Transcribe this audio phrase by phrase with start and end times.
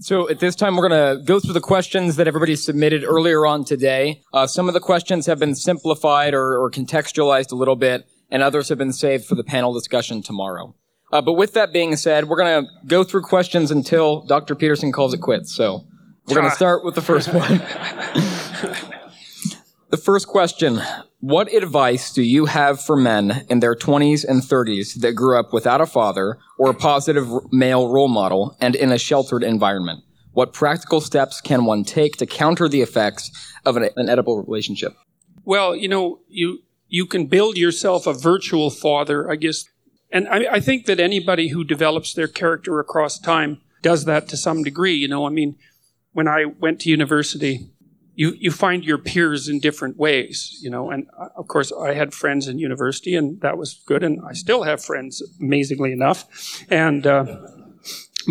[0.00, 3.44] So at this time, we're going to go through the questions that everybody submitted earlier
[3.44, 4.22] on today.
[4.32, 8.40] Uh, some of the questions have been simplified or, or, contextualized a little bit, and
[8.40, 10.72] others have been saved for the panel discussion tomorrow.
[11.12, 14.54] Uh, but with that being said, we're going to go through questions until Dr.
[14.54, 15.52] Peterson calls it quits.
[15.52, 15.84] So
[16.26, 17.58] we're going to start with the first one.
[19.90, 20.80] the first question
[21.20, 25.52] What advice do you have for men in their 20s and 30s that grew up
[25.52, 30.04] without a father or a positive male role model and in a sheltered environment?
[30.30, 33.32] What practical steps can one take to counter the effects
[33.64, 34.92] of an, an Oedipal relationship?
[35.44, 39.64] Well, you know, you you can build yourself a virtual father, I guess.
[40.12, 44.36] And I, I think that anybody who develops their character across time does that to
[44.36, 44.94] some degree.
[44.94, 45.56] You know, I mean,
[46.12, 47.70] when I went to university,
[48.18, 50.90] you, you find your peers in different ways, you know.
[50.90, 54.02] And uh, of course, I had friends in university, and that was good.
[54.02, 56.26] And I still have friends, amazingly enough.
[56.68, 57.36] And uh,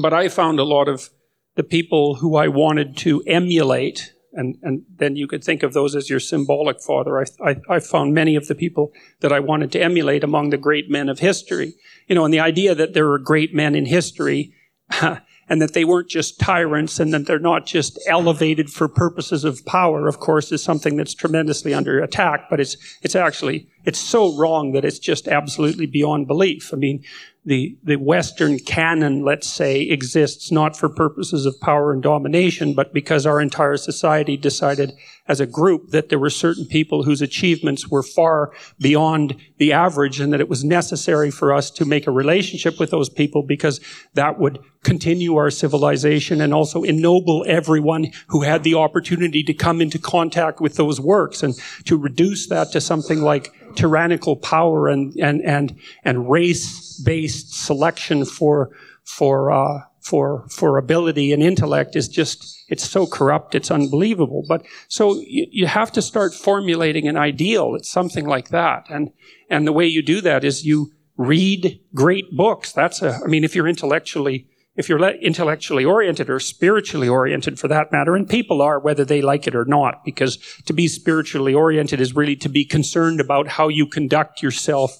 [0.01, 1.09] but I found a lot of
[1.55, 5.95] the people who I wanted to emulate, and and then you could think of those
[5.95, 7.21] as your symbolic father.
[7.21, 8.91] I, I, I found many of the people
[9.21, 11.75] that I wanted to emulate among the great men of history.
[12.09, 14.53] You know, and the idea that there were great men in history.
[15.49, 19.65] and that they weren't just tyrants and that they're not just elevated for purposes of
[19.65, 24.35] power, of course, is something that's tremendously under attack, but it's, it's actually, it's so
[24.37, 26.73] wrong that it's just absolutely beyond belief.
[26.73, 27.03] I mean,
[27.47, 32.93] the, the Western canon, let's say, exists not for purposes of power and domination, but
[32.93, 34.91] because our entire society decided
[35.29, 40.19] as a group that there were certain people whose achievements were far beyond the average
[40.19, 43.79] and that it was necessary for us to make a relationship with those people because
[44.13, 49.79] that would continue our civilization and also ennoble everyone who had the opportunity to come
[49.79, 55.13] into contact with those works and to reduce that to something like tyrannical power and,
[55.15, 58.71] and, and, and race-based selection for,
[59.05, 64.43] for, uh, for, for ability and intellect is just, it's so corrupt, it's unbelievable.
[64.47, 67.75] But so you, you have to start formulating an ideal.
[67.75, 68.87] It's something like that.
[68.89, 69.11] And,
[69.49, 72.71] and the way you do that is you read great books.
[72.71, 77.67] That's a, I mean, if you're intellectually, if you're intellectually oriented or spiritually oriented for
[77.67, 81.53] that matter, and people are whether they like it or not, because to be spiritually
[81.53, 84.99] oriented is really to be concerned about how you conduct yourself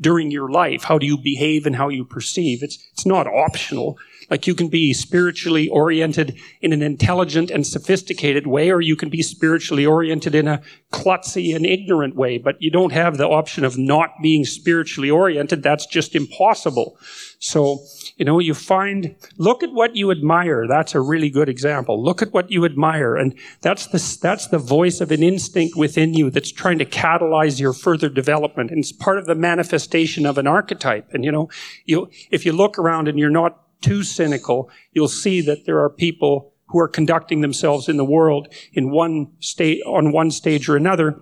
[0.00, 0.84] during your life.
[0.84, 2.62] How do you behave and how you perceive?
[2.62, 3.98] It's, it's not optional.
[4.30, 9.08] Like you can be spiritually oriented in an intelligent and sophisticated way, or you can
[9.08, 10.62] be spiritually oriented in a
[10.92, 15.62] klutzy and ignorant way, but you don't have the option of not being spiritually oriented.
[15.62, 16.98] That's just impossible.
[17.44, 17.80] So,
[18.16, 20.68] you know, you find, look at what you admire.
[20.68, 22.00] That's a really good example.
[22.00, 23.16] Look at what you admire.
[23.16, 27.58] And that's the, that's the voice of an instinct within you that's trying to catalyze
[27.58, 28.70] your further development.
[28.70, 31.08] And it's part of the manifestation of an archetype.
[31.12, 31.50] And, you know,
[31.84, 35.90] you, if you look around and you're not too cynical, you'll see that there are
[35.90, 40.76] people who are conducting themselves in the world in one state, on one stage or
[40.76, 41.20] another,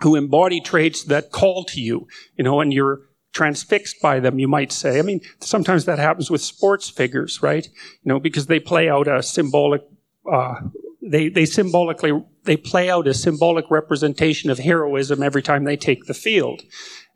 [0.00, 3.02] who embody traits that call to you, you know, and you're
[3.34, 4.98] transfixed by them, you might say.
[4.98, 7.68] I mean, sometimes that happens with sports figures, right?
[8.02, 9.82] You know, because they play out a symbolic,
[10.32, 10.54] uh,
[11.02, 12.12] they, they symbolically,
[12.44, 16.62] they play out a symbolic representation of heroism every time they take the field.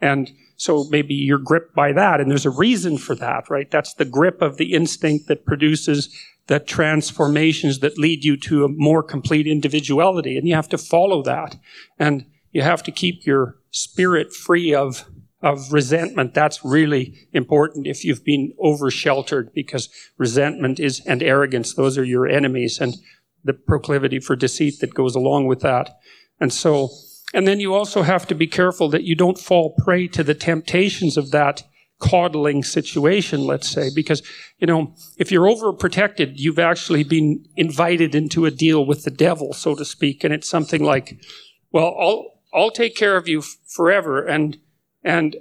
[0.00, 3.70] And so maybe you're gripped by that, and there's a reason for that, right?
[3.70, 6.14] That's the grip of the instinct that produces
[6.48, 11.22] the transformations that lead you to a more complete individuality, and you have to follow
[11.22, 11.56] that.
[11.98, 15.04] And you have to keep your spirit free of
[15.40, 16.34] of resentment.
[16.34, 22.04] That's really important if you've been over sheltered because resentment is, and arrogance, those are
[22.04, 22.96] your enemies and
[23.44, 25.96] the proclivity for deceit that goes along with that.
[26.40, 26.90] And so,
[27.32, 30.34] and then you also have to be careful that you don't fall prey to the
[30.34, 31.62] temptations of that
[32.00, 34.22] coddling situation, let's say, because,
[34.58, 39.52] you know, if you're overprotected, you've actually been invited into a deal with the devil,
[39.52, 41.20] so to speak, and it's something like,
[41.72, 44.58] well, I'll, I'll take care of you f- forever, and
[45.02, 45.36] and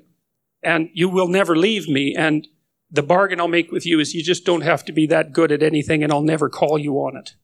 [0.63, 2.47] and you will never leave me and
[2.89, 5.51] the bargain I'll make with you is you just don't have to be that good
[5.51, 7.35] at anything and I'll never call you on it.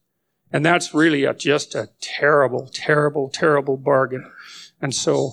[0.52, 4.30] And that's really a, just a terrible, terrible, terrible bargain.
[4.80, 5.32] And so,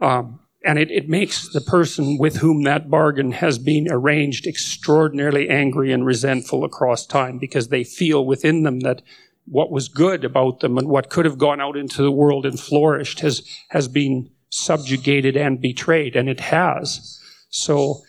[0.00, 5.48] um, and it, it makes the person with whom that bargain has been arranged extraordinarily
[5.48, 9.02] angry and resentful across time because they feel within them that
[9.44, 12.58] what was good about them and what could have gone out into the world and
[12.58, 17.20] flourished has, has been subjugated and betrayed, and it has.
[17.50, 18.02] So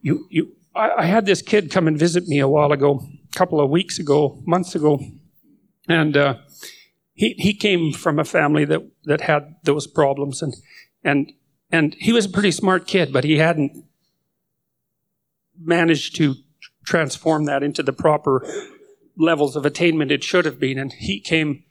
[0.00, 3.00] you, you, I, I had this kid come and visit me a while ago,
[3.32, 5.00] a couple of weeks ago, months ago,
[5.88, 6.34] and uh,
[7.12, 10.54] he he came from a family that that had those problems, and
[11.04, 11.32] and
[11.70, 13.84] and he was a pretty smart kid, but he hadn't
[15.62, 16.34] managed to
[16.84, 18.46] transform that into the proper
[19.16, 20.78] levels of attainment it should have been.
[20.78, 21.64] And he came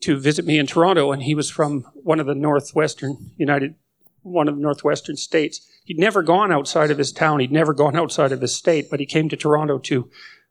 [0.00, 3.74] to visit me in Toronto, and he was from one of the northwestern United,
[4.22, 5.66] one of the northwestern states.
[5.84, 7.40] He'd never gone outside of his town.
[7.40, 10.10] He'd never gone outside of his state, but he came to Toronto to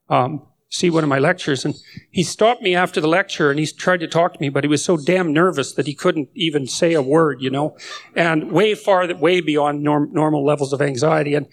[0.10, 1.66] um, see one of my lectures.
[1.66, 1.76] And
[2.12, 4.68] he stopped me after the lecture and he tried to talk to me, but he
[4.68, 7.78] was so damn nervous that he couldn't even say a word, you know,
[8.16, 11.36] and way far, way beyond norm, normal levels of anxiety.
[11.36, 11.48] And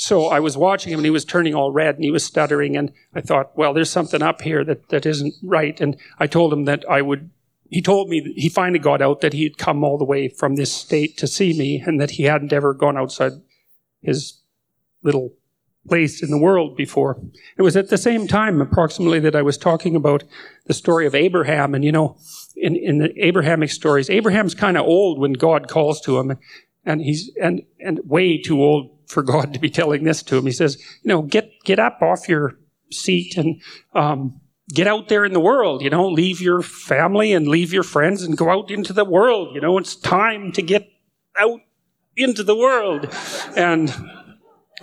[0.00, 2.74] so I was watching him and he was turning all red and he was stuttering.
[2.74, 5.78] And I thought, well, there's something up here that, that isn't right.
[5.78, 7.28] And I told him that I would,
[7.68, 10.56] he told me, he finally got out that he had come all the way from
[10.56, 13.32] this state to see me and that he hadn't ever gone outside
[14.00, 14.40] his
[15.02, 15.34] little
[15.86, 17.20] place in the world before.
[17.58, 20.24] It was at the same time, approximately, that I was talking about
[20.64, 21.74] the story of Abraham.
[21.74, 22.16] And you know,
[22.56, 26.38] in, in the Abrahamic stories, Abraham's kind of old when God calls to him,
[26.86, 30.46] and he's and and way too old for God to be telling this to him.
[30.46, 32.58] He says, you know, get get up off your
[32.90, 33.60] seat and
[33.94, 34.40] um,
[34.72, 35.82] get out there in the world.
[35.82, 39.54] You know, leave your family and leave your friends and go out into the world.
[39.54, 40.88] You know, it's time to get
[41.36, 41.60] out
[42.16, 43.08] into the world
[43.56, 43.92] and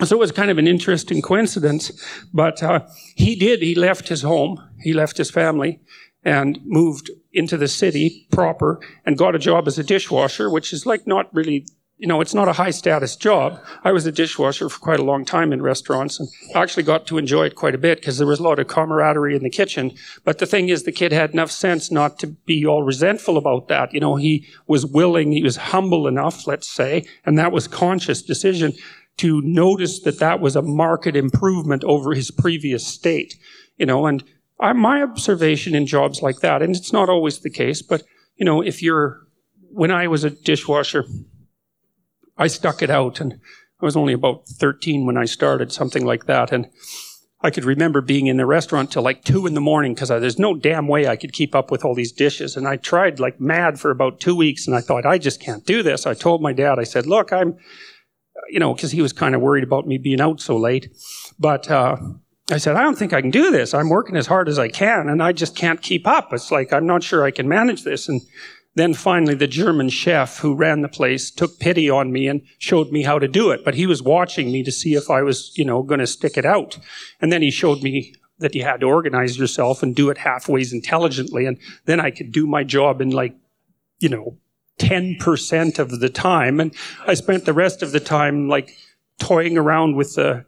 [0.04, 1.90] so it was kind of an interesting coincidence,
[2.32, 2.86] but uh,
[3.16, 3.62] he did.
[3.62, 5.80] He left his home, he left his family,
[6.24, 10.86] and moved into the city proper and got a job as a dishwasher, which is
[10.86, 11.66] like not really,
[11.98, 13.60] you know, it's not a high status job.
[13.82, 17.18] I was a dishwasher for quite a long time in restaurants and actually got to
[17.18, 19.92] enjoy it quite a bit because there was a lot of camaraderie in the kitchen.
[20.24, 23.66] But the thing is, the kid had enough sense not to be all resentful about
[23.66, 23.92] that.
[23.92, 28.22] You know, he was willing, he was humble enough, let's say, and that was conscious
[28.22, 28.74] decision
[29.16, 33.34] to notice that that was a market improvement over his previous state.
[33.76, 34.22] You know, and
[34.60, 38.04] I, my observation in jobs like that, and it's not always the case, but
[38.36, 39.26] you know, if you're,
[39.72, 41.04] when I was a dishwasher,
[42.38, 43.34] I stuck it out, and
[43.80, 46.68] I was only about 13 when I started, something like that, and
[47.40, 50.40] I could remember being in the restaurant till like two in the morning because there's
[50.40, 52.56] no damn way I could keep up with all these dishes.
[52.56, 55.64] And I tried like mad for about two weeks, and I thought I just can't
[55.64, 56.06] do this.
[56.06, 57.56] I told my dad, I said, "Look, I'm
[58.48, 60.90] you know, because he was kind of worried about me being out so late.
[61.38, 61.96] But uh,
[62.50, 63.74] I said, I don't think I can do this.
[63.74, 66.32] I'm working as hard as I can, and I just can't keep up.
[66.32, 68.08] It's like, I'm not sure I can manage this.
[68.08, 68.20] And
[68.78, 72.90] then finally, the German chef who ran the place took pity on me and showed
[72.92, 73.64] me how to do it.
[73.64, 76.36] But he was watching me to see if I was, you know, going to stick
[76.36, 76.78] it out.
[77.20, 80.72] And then he showed me that you had to organize yourself and do it halfways
[80.72, 81.44] intelligently.
[81.44, 83.34] And then I could do my job in like,
[83.98, 84.38] you know,
[84.78, 86.60] 10% of the time.
[86.60, 86.72] And
[87.06, 88.76] I spent the rest of the time like
[89.18, 90.44] toying around with the,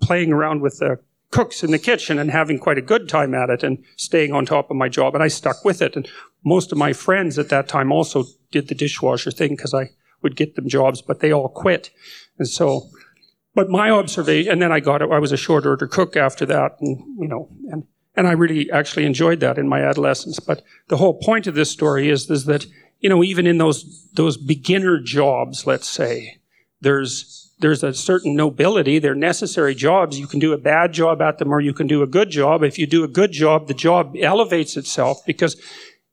[0.00, 1.00] playing around with the
[1.32, 4.46] cooks in the kitchen and having quite a good time at it and staying on
[4.46, 5.14] top of my job.
[5.14, 5.96] And I stuck with it.
[5.96, 6.08] And
[6.44, 9.90] most of my friends at that time also did the dishwasher thing because I
[10.22, 11.90] would get them jobs, but they all quit.
[12.38, 12.88] And so,
[13.54, 16.46] but my observation, and then I got it, I was a short order cook after
[16.46, 16.76] that.
[16.80, 20.38] And, you know, and, and I really actually enjoyed that in my adolescence.
[20.38, 22.66] But the whole point of this story is, is that
[23.02, 26.38] you know, even in those, those beginner jobs, let's say,
[26.80, 28.98] there's, there's a certain nobility.
[28.98, 30.18] They're necessary jobs.
[30.18, 32.62] You can do a bad job at them or you can do a good job.
[32.62, 35.56] If you do a good job, the job elevates itself because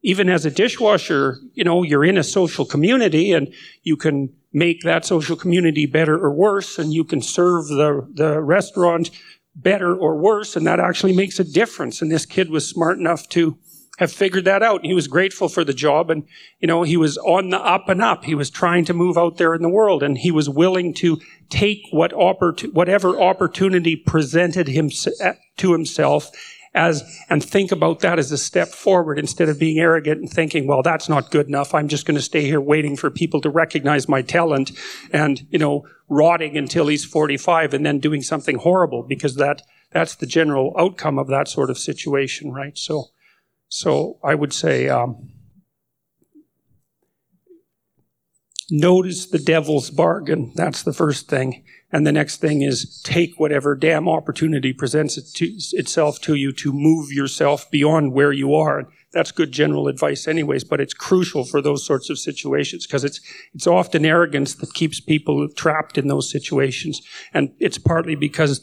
[0.01, 3.53] even as a dishwasher, you know, you're in a social community and
[3.83, 8.41] you can make that social community better or worse and you can serve the, the
[8.41, 9.11] restaurant
[9.55, 12.01] better or worse and that actually makes a difference.
[12.01, 13.57] And this kid was smart enough to,
[13.99, 14.85] have figured that out.
[14.85, 16.23] He was grateful for the job and,
[16.59, 18.23] you know, he was on the up and up.
[18.23, 21.19] He was trying to move out there in the world and he was willing to
[21.49, 24.89] take what oppor- whatever opportunity presented him
[25.21, 26.31] uh, to himself
[26.73, 30.65] as, and think about that as a step forward instead of being arrogant and thinking,
[30.65, 31.73] well, that's not good enough.
[31.73, 34.71] I'm just going to stay here waiting for people to recognize my talent
[35.11, 40.15] and, you know, rotting until he's 45 and then doing something horrible because that, that's
[40.15, 42.77] the general outcome of that sort of situation, right?
[42.77, 43.09] So,
[43.69, 45.29] so I would say um,
[48.71, 50.51] notice the devil's bargain.
[50.55, 51.63] That's the first thing.
[51.91, 56.51] And the next thing is take whatever damn opportunity presents it to, itself to you
[56.53, 58.87] to move yourself beyond where you are.
[59.11, 63.19] That's good general advice anyways, but it's crucial for those sorts of situations because it's,
[63.53, 67.01] it's often arrogance that keeps people trapped in those situations.
[67.33, 68.61] And it's partly because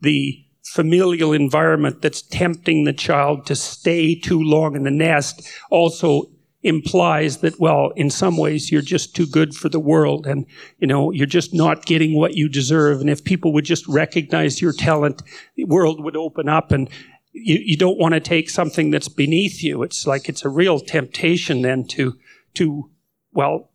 [0.00, 6.24] the familial environment that's tempting the child to stay too long in the nest also
[6.62, 10.44] implies that well in some ways you're just too good for the world and
[10.78, 13.00] you know you're just not getting what you deserve.
[13.00, 15.22] And if people would just recognize your talent
[15.54, 16.90] the world would open up and
[17.32, 19.82] you, you don't want to take something that's beneath you.
[19.84, 22.18] It's like it's a real temptation then to
[22.54, 22.90] to
[23.32, 23.70] well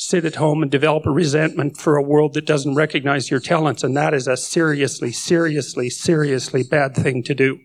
[0.00, 3.82] sit at home and develop a resentment for a world that doesn't recognize your talents.
[3.82, 7.58] And that is a seriously, seriously, seriously bad thing to do.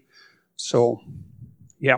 [0.56, 1.00] So
[1.80, 1.98] Yeah.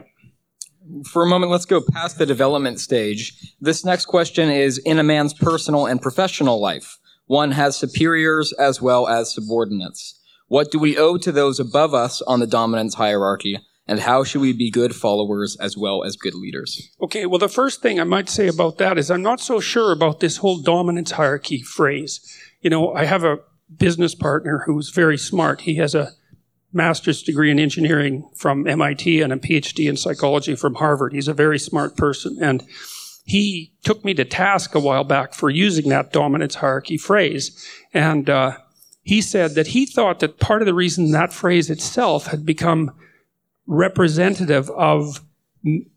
[1.06, 3.56] For a moment, let's go past the development stage.
[3.62, 6.98] This next question is in a man's personal and professional life.
[7.28, 10.20] One has superiors as well as subordinates.
[10.48, 13.60] What do we owe to those above us on the dominance hierarchy?
[13.88, 16.90] And how should we be good followers as well as good leaders?
[17.02, 19.92] Okay, well, the first thing I might say about that is I'm not so sure
[19.92, 22.20] about this whole dominance hierarchy phrase.
[22.62, 23.40] You know, I have a
[23.78, 25.62] business partner who's very smart.
[25.62, 26.14] He has a
[26.74, 31.14] master's degree in engineering from MIT and a PhD in psychology from Harvard.
[31.14, 32.38] He's a very smart person.
[32.42, 32.64] And
[33.24, 37.66] he took me to task a while back for using that dominance hierarchy phrase.
[37.94, 38.58] And uh,
[39.02, 42.92] he said that he thought that part of the reason that phrase itself had become
[43.68, 45.22] representative of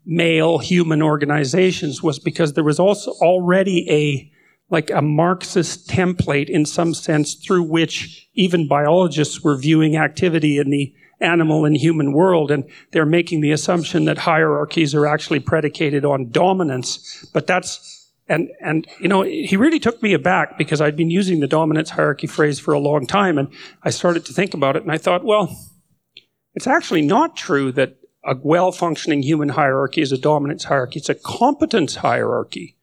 [0.05, 4.31] male human organizations was because there was also already a
[4.71, 10.69] like a Marxist template in some sense through which even biologists were viewing activity in
[10.69, 12.51] the animal and human world.
[12.51, 17.27] And they're making the assumption that hierarchies are actually predicated on dominance.
[17.33, 21.39] But that's, and, and, you know, he really took me aback because I'd been using
[21.39, 23.37] the dominance hierarchy phrase for a long time.
[23.37, 23.51] And
[23.83, 25.57] I started to think about it and I thought, well,
[26.55, 30.99] it's actually not true that a well functioning human hierarchy is a dominance hierarchy.
[30.99, 32.75] It's a competence hierarchy.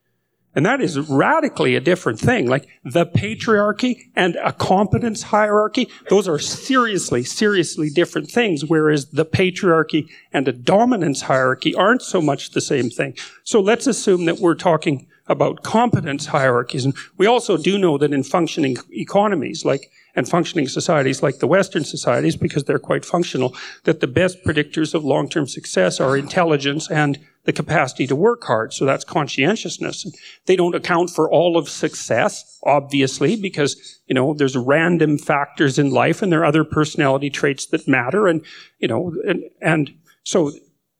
[0.54, 2.48] And that is radically a different thing.
[2.48, 9.26] Like the patriarchy and a competence hierarchy, those are seriously, seriously different things, whereas the
[9.26, 13.14] patriarchy and a dominance hierarchy aren't so much the same thing.
[13.44, 16.84] So let's assume that we're talking about competence hierarchies.
[16.84, 21.46] And we also do know that in functioning economies, like and functioning societies like the
[21.46, 23.54] Western societies, because they're quite functional,
[23.84, 28.72] that the best predictors of long-term success are intelligence and the capacity to work hard.
[28.72, 30.06] So that's conscientiousness.
[30.46, 35.90] They don't account for all of success, obviously, because, you know, there's random factors in
[35.90, 38.26] life and there are other personality traits that matter.
[38.26, 38.42] And,
[38.78, 40.50] you know, and, and so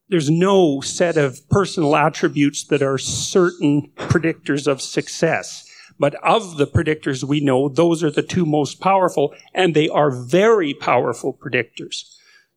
[0.08, 5.64] there's no set of personal attributes that are certain predictors of success.
[5.98, 10.10] But of the predictors we know, those are the two most powerful, and they are
[10.10, 12.04] very powerful predictors.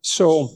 [0.01, 0.49] So,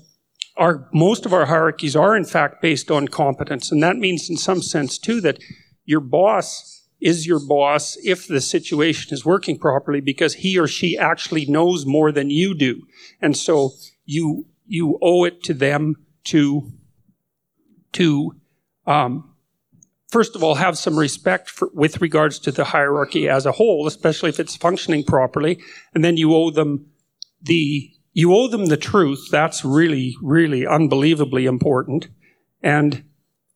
[0.57, 4.37] our, most of our hierarchies are in fact based on competence, and that means in
[4.37, 5.39] some sense too that
[5.85, 10.97] your boss is your boss if the situation is working properly because he or she
[10.97, 12.81] actually knows more than you do.
[13.21, 13.71] And so
[14.05, 15.95] you, you owe it to them
[16.25, 16.71] to,
[17.93, 18.35] to,
[18.85, 19.33] um,
[20.09, 23.87] first of all, have some respect for, with regards to the hierarchy as a whole,
[23.87, 25.59] especially if it's functioning properly.
[25.93, 26.87] And then you owe them
[27.41, 29.29] the, you owe them the truth.
[29.31, 32.09] That's really, really unbelievably important.
[32.61, 33.03] And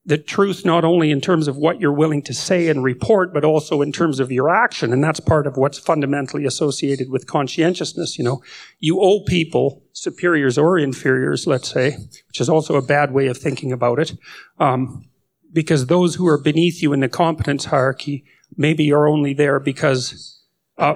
[0.08, 3.44] the truth not only in terms of what you're willing to say and report, but
[3.44, 4.94] also in terms of your action.
[4.94, 8.18] And that's part of what's fundamentally associated with conscientiousness.
[8.18, 8.42] You know,
[8.80, 11.98] you owe people, superiors or inferiors, let's say,
[12.28, 14.14] which is also a bad way of thinking about it.
[14.60, 15.10] Um,
[15.52, 18.24] because those who are beneath you in the competence hierarchy
[18.56, 20.42] maybe are only there because
[20.78, 20.96] uh,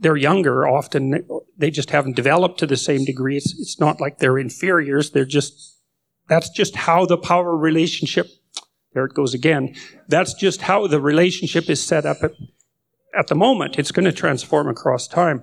[0.00, 1.24] they're younger often
[1.56, 5.24] they just haven't developed to the same degree it's, it's not like they're inferiors they're
[5.24, 5.78] just
[6.28, 8.26] that's just how the power relationship
[8.94, 9.74] there it goes again
[10.08, 12.32] that's just how the relationship is set up at,
[13.18, 15.42] at the moment it's going to transform across time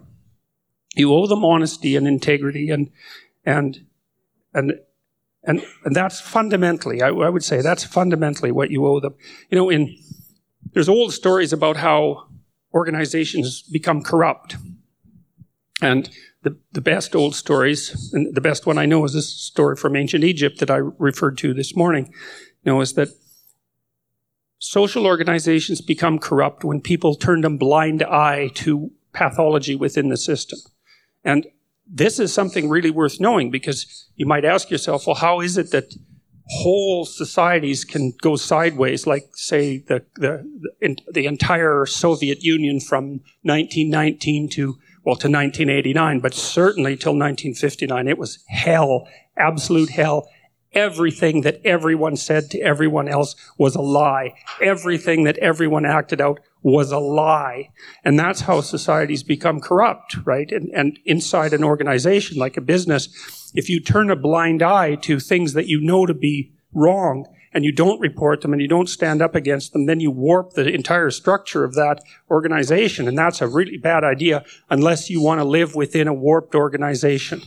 [0.96, 2.90] you owe them honesty and integrity and
[3.46, 3.86] and
[4.54, 4.74] and
[5.44, 9.16] and, and that's fundamentally, I, I would say, that's fundamentally what you owe them.
[9.50, 9.98] You know, in,
[10.74, 12.28] there's old stories about how
[12.74, 14.58] organizations become corrupt.
[15.82, 16.10] And
[16.44, 19.96] the, the best old stories, and the best one I know is this story from
[19.96, 22.14] ancient Egypt that I referred to this morning,
[22.64, 23.10] you know, is that
[24.60, 30.60] social organizations become corrupt when people turn a blind eye to pathology within the system.
[31.24, 31.48] And
[31.88, 35.72] this is something really worth knowing because you might ask yourself, well, how is it
[35.72, 35.94] that
[36.50, 44.50] whole societies can go sideways, like say the the the entire Soviet Union from 1919
[44.50, 50.28] to well to 1989, but certainly till 1959, it was hell, absolute hell.
[50.74, 54.36] Everything that everyone said to everyone else was a lie.
[54.62, 57.72] Everything that everyone acted out was a lie.
[58.04, 60.52] And that's how societies become corrupt, right?
[60.52, 65.20] And, and, inside an organization like a business, if you turn a blind eye to
[65.20, 68.90] things that you know to be wrong and you don't report them and you don't
[68.90, 73.08] stand up against them, then you warp the entire structure of that organization.
[73.08, 77.42] And that's a really bad idea unless you want to live within a warped organization.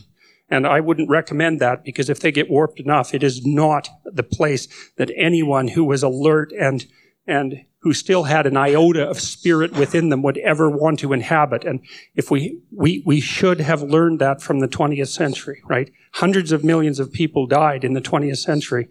[0.53, 4.21] And I wouldn't recommend that because if they get warped enough, it is not the
[4.21, 4.67] place
[4.97, 6.85] that anyone who was alert and,
[7.25, 11.65] and who still had an iota of spirit within them would ever want to inhabit.
[11.65, 11.79] And
[12.13, 15.91] if we, we, we should have learned that from the 20th century, right?
[16.13, 18.89] Hundreds of millions of people died in the 20th century.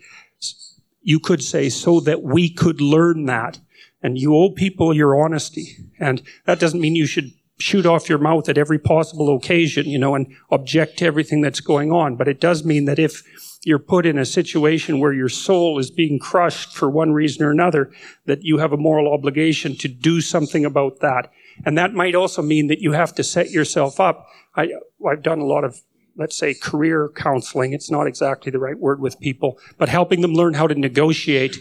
[1.00, 3.60] You could say so that we could learn that.
[4.02, 5.76] And you owe people your honesty.
[6.00, 7.30] And that doesn't mean you should
[7.62, 11.60] shoot off your mouth at every possible occasion, you know, and object to everything that's
[11.60, 12.16] going on.
[12.16, 13.22] But it does mean that if
[13.64, 17.50] you're put in a situation where your soul is being crushed for one reason or
[17.50, 17.92] another,
[18.26, 21.30] that you have a moral obligation to do something about that.
[21.64, 24.26] And that might also mean that you have to set yourself up.
[24.56, 24.70] I,
[25.08, 25.80] I've done a lot of,
[26.16, 27.72] let's say, career counseling.
[27.72, 31.56] It's not exactly the right word with people, but helping them learn how to negotiate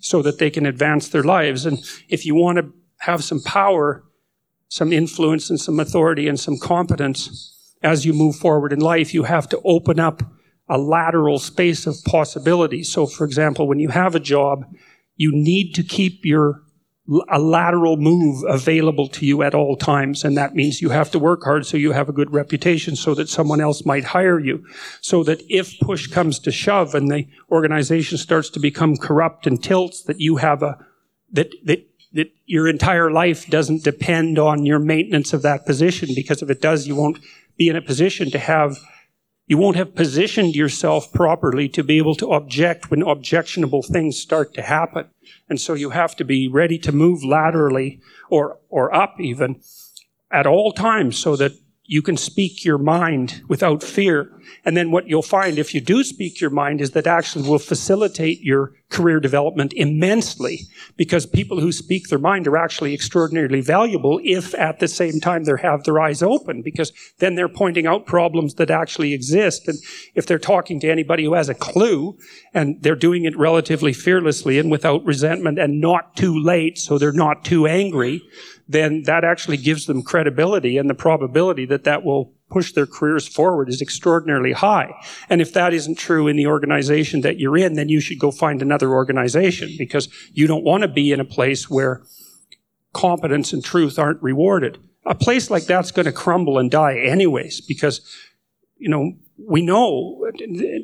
[0.00, 1.66] so that they can advance their lives.
[1.66, 1.78] And
[2.08, 4.04] if you want to have some power,
[4.72, 9.24] some influence and some authority and some competence as you move forward in life, you
[9.24, 10.22] have to open up
[10.66, 12.82] a lateral space of possibility.
[12.82, 14.64] So, for example, when you have a job,
[15.14, 16.62] you need to keep your
[17.28, 20.24] a lateral move available to you at all times.
[20.24, 23.14] And that means you have to work hard so you have a good reputation so
[23.16, 24.64] that someone else might hire you.
[25.02, 29.62] So that if push comes to shove and the organization starts to become corrupt and
[29.62, 30.78] tilts, that you have a,
[31.32, 36.42] that, that, that your entire life doesn't depend on your maintenance of that position because
[36.42, 37.18] if it does, you won't
[37.56, 38.78] be in a position to have
[39.46, 44.54] you won't have positioned yourself properly to be able to object when objectionable things start
[44.54, 45.08] to happen.
[45.48, 48.00] And so you have to be ready to move laterally
[48.30, 49.60] or, or up even
[50.30, 51.52] at all times so that
[51.84, 54.30] you can speak your mind without fear.
[54.64, 57.58] And then what you'll find if you do speak your mind is that actually will
[57.58, 60.60] facilitate your career development immensely
[60.96, 65.44] because people who speak their mind are actually extraordinarily valuable if at the same time
[65.44, 69.66] they have their eyes open because then they're pointing out problems that actually exist.
[69.66, 69.78] And
[70.14, 72.16] if they're talking to anybody who has a clue
[72.52, 77.12] and they're doing it relatively fearlessly and without resentment and not too late so they're
[77.12, 78.22] not too angry,
[78.68, 83.26] then that actually gives them credibility and the probability that that will push their careers
[83.26, 84.94] forward is extraordinarily high.
[85.28, 88.30] And if that isn't true in the organization that you're in, then you should go
[88.30, 92.02] find another organization because you don't want to be in a place where
[92.92, 94.78] competence and truth aren't rewarded.
[95.06, 98.00] A place like that's going to crumble and die anyways because,
[98.76, 100.30] you know, we know,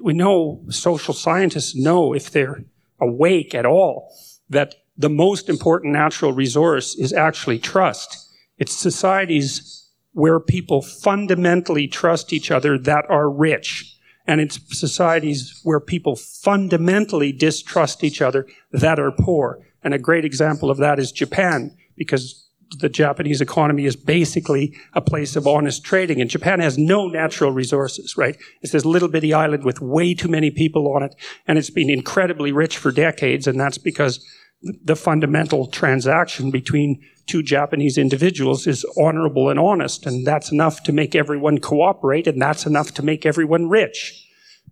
[0.03, 2.64] we know social scientists know if they're
[3.01, 4.12] awake at all
[4.51, 8.33] that the most important natural resource is actually trust.
[8.57, 9.78] It's societies
[10.18, 13.96] where people fundamentally trust each other that are rich.
[14.26, 19.64] And it's societies where people fundamentally distrust each other that are poor.
[19.85, 22.50] And a great example of that is Japan, because
[22.81, 26.20] the Japanese economy is basically a place of honest trading.
[26.20, 28.37] And Japan has no natural resources, right?
[28.61, 31.14] It's this little bitty island with way too many people on it.
[31.46, 33.46] And it's been incredibly rich for decades.
[33.46, 34.26] And that's because
[34.62, 40.92] the fundamental transaction between two Japanese individuals is honorable and honest, and that's enough to
[40.92, 44.27] make everyone cooperate, and that's enough to make everyone rich.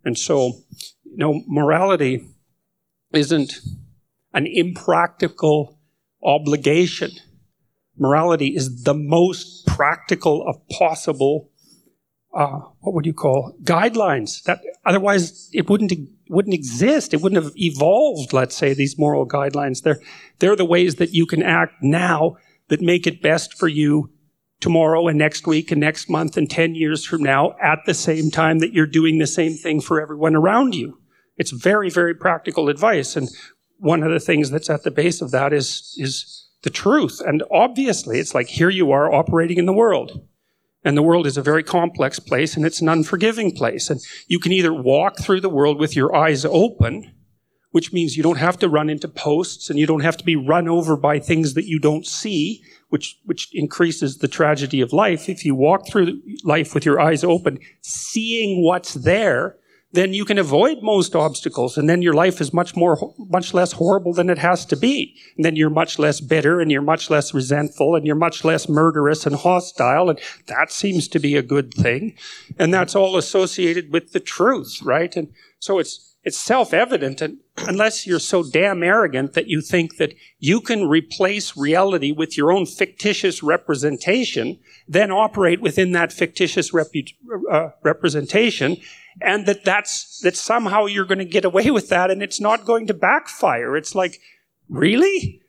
[0.05, 0.53] And so,
[1.05, 2.27] you know, morality
[3.13, 3.61] isn't
[4.33, 5.79] an impractical
[6.23, 7.11] obligation.
[7.97, 11.51] Morality is the most practical of possible,
[12.35, 14.43] uh, what would you call guidelines?
[14.45, 15.93] That otherwise it wouldn't
[16.29, 17.15] wouldn't exist.
[17.15, 19.83] It wouldn't have evolved, let's say, these moral guidelines.
[19.83, 20.01] They're,
[20.39, 22.37] they're the ways that you can act now
[22.69, 24.11] that make it best for you
[24.61, 28.31] tomorrow and next week and next month and 10 years from now at the same
[28.31, 30.99] time that you're doing the same thing for everyone around you.
[31.37, 33.17] It's very, very practical advice.
[33.17, 33.29] And
[33.79, 37.21] one of the things that's at the base of that is, is the truth.
[37.25, 40.27] And obviously, it's like here you are operating in the world.
[40.87, 43.91] And the world is a very complex place and it's an unforgiving place.
[43.91, 47.13] And you can either walk through the world with your eyes open,
[47.73, 50.37] which means you don't have to run into posts and you don't have to be
[50.37, 55.29] run over by things that you don't see, which, which increases the tragedy of life.
[55.29, 59.57] If you walk through life with your eyes open, seeing what's there,
[59.93, 63.73] then you can avoid most obstacles and then your life is much more much less
[63.73, 65.17] horrible than it has to be.
[65.37, 68.69] And then you're much less bitter and you're much less resentful and you're much less
[68.69, 72.17] murderous and hostile and that seems to be a good thing.
[72.59, 75.15] And that's all associated with the truth right?
[75.17, 80.15] And so it's it's self-evident and unless you're so damn arrogant that you think that
[80.39, 87.15] you can replace reality with your own fictitious representation then operate within that fictitious repu-
[87.51, 88.77] uh, representation
[89.21, 92.65] and that that's that somehow you're going to get away with that and it's not
[92.65, 93.77] going to backfire.
[93.77, 94.21] It's like
[94.69, 95.43] really?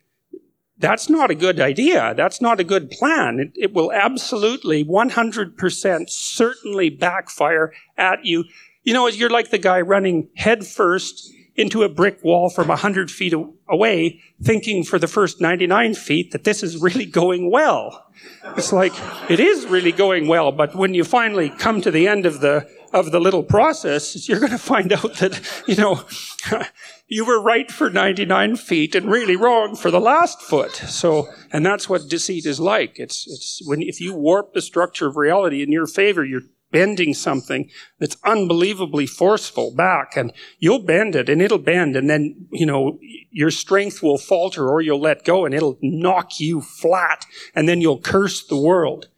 [0.80, 2.14] That's not a good idea.
[2.14, 3.40] That's not a good plan.
[3.40, 8.44] It, it will absolutely 100% certainly backfire at you.
[8.84, 13.34] You know you're like the guy running headfirst into a brick wall from 100 feet
[13.68, 18.06] away, thinking for the first 99 feet that this is really going well.
[18.56, 18.92] It's like,
[19.28, 22.70] it is really going well, but when you finally come to the end of the,
[22.92, 26.04] of the little process, you're going to find out that, you know,
[27.08, 30.76] you were right for 99 feet and really wrong for the last foot.
[30.76, 33.00] So, and that's what deceit is like.
[33.00, 37.14] It's, it's when, if you warp the structure of reality in your favor, you're bending
[37.14, 42.66] something that's unbelievably forceful back and you'll bend it and it'll bend and then, you
[42.66, 42.98] know,
[43.30, 47.80] your strength will falter or you'll let go and it'll knock you flat and then
[47.80, 49.08] you'll curse the world.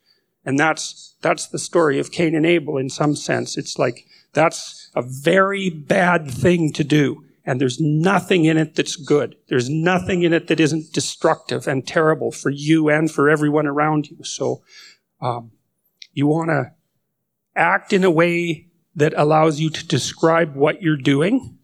[0.44, 3.58] And that's, that's the story of Cain and Abel in some sense.
[3.58, 8.96] It's like, that's a very bad thing to do and there's nothing in it that's
[8.96, 9.34] good.
[9.48, 14.08] There's nothing in it that isn't destructive and terrible for you and for everyone around
[14.08, 14.22] you.
[14.22, 14.62] So
[15.20, 15.50] um,
[16.12, 16.72] you want to
[17.56, 21.58] act in a way that allows you to describe what you're doing.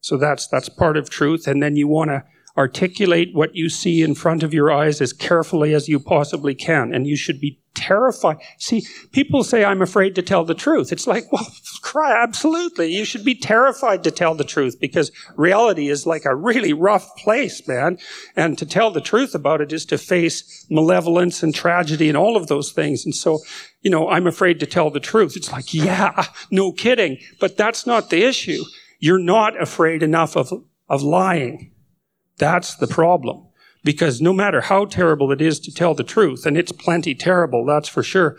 [0.00, 2.24] So that's that's part of truth, and then you want to
[2.56, 6.94] articulate what you see in front of your eyes as carefully as you possibly can,
[6.94, 8.36] and you should be terrified.
[8.58, 10.92] See, people say, I'm afraid to tell the truth.
[10.92, 11.46] It's like, well,
[11.82, 12.92] cry, absolutely.
[12.94, 17.16] You should be terrified to tell the truth because reality is like a really rough
[17.16, 17.98] place, man.
[18.36, 22.36] And to tell the truth about it is to face malevolence and tragedy and all
[22.36, 23.04] of those things.
[23.04, 23.40] And so,
[23.82, 25.36] you know, I'm afraid to tell the truth.
[25.36, 27.18] It's like, yeah, no kidding.
[27.40, 28.62] But that's not the issue.
[29.00, 30.52] You're not afraid enough of,
[30.88, 31.72] of lying.
[32.38, 33.46] That's the problem.
[33.82, 37.66] Because no matter how terrible it is to tell the truth, and it's plenty terrible,
[37.66, 38.38] that's for sure,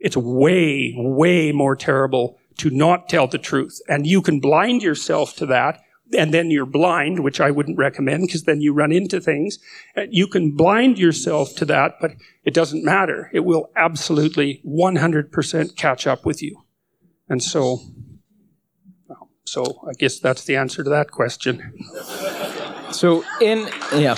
[0.00, 3.80] it's way, way more terrible to not tell the truth.
[3.88, 5.80] And you can blind yourself to that,
[6.16, 9.58] and then you're blind, which I wouldn't recommend because then you run into things.
[9.96, 12.12] Uh, you can blind yourself to that, but
[12.44, 13.30] it doesn't matter.
[13.32, 16.62] It will absolutely 100% catch up with you.
[17.28, 17.80] And so,
[19.44, 21.74] so I guess that's the answer to that question.
[22.92, 24.16] So in yeah.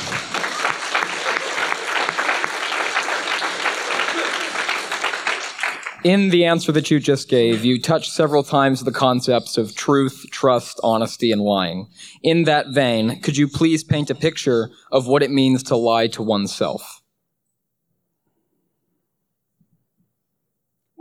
[6.03, 10.25] In the answer that you just gave, you touched several times the concepts of truth,
[10.31, 11.89] trust, honesty, and lying.
[12.23, 16.07] In that vein, could you please paint a picture of what it means to lie
[16.07, 17.00] to oneself?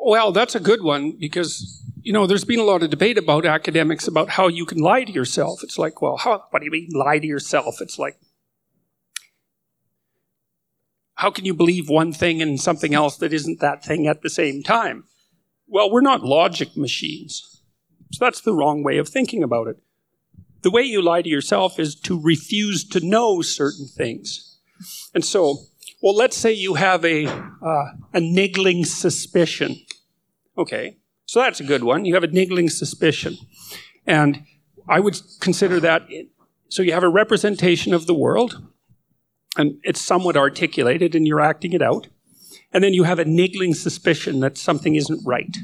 [0.02, 3.46] Well, that's a good one because, you know, there's been a lot of debate about
[3.46, 5.62] academics about how you can lie to yourself.
[5.62, 7.82] It's like, well, how, what do you mean lie to yourself?
[7.82, 8.18] It's like,
[11.16, 14.30] how can you believe one thing and something else that isn't that thing at the
[14.30, 15.04] same time?
[15.68, 17.62] Well, we're not logic machines.
[18.14, 19.78] So that's the wrong way of thinking about it.
[20.62, 24.60] The way you lie to yourself is to refuse to know certain things.
[25.14, 25.58] And so,
[26.02, 29.76] well, let's say you have a, uh, a niggling suspicion.
[30.60, 32.04] Okay, so that's a good one.
[32.04, 33.38] You have a niggling suspicion.
[34.06, 34.44] And
[34.90, 36.06] I would consider that
[36.68, 38.62] so you have a representation of the world,
[39.58, 42.08] and it's somewhat articulated and you're acting it out.
[42.72, 45.58] And then you have a niggling suspicion that something isn't right.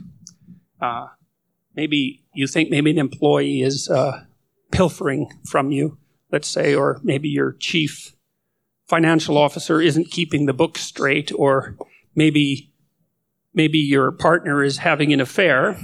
[0.81, 1.07] Uh,
[1.75, 4.23] maybe you think maybe an employee is uh,
[4.71, 5.97] pilfering from you,
[6.31, 8.15] let's say, or maybe your chief
[8.87, 11.75] financial officer isn't keeping the books straight, or
[12.15, 12.71] maybe
[13.55, 15.79] maybe your partner is having an affair,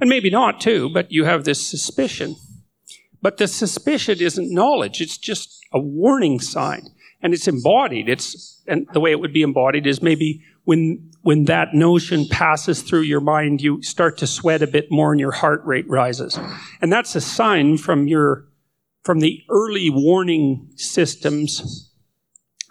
[0.00, 2.36] and maybe not too, but you have this suspicion.
[3.20, 8.08] But the suspicion isn't knowledge, it's just a warning sign and it's embodied.
[8.08, 12.82] It's and the way it would be embodied is maybe when when that notion passes
[12.82, 16.38] through your mind, you start to sweat a bit more and your heart rate rises,
[16.80, 18.44] and that's a sign from your
[19.02, 21.90] from the early warning systems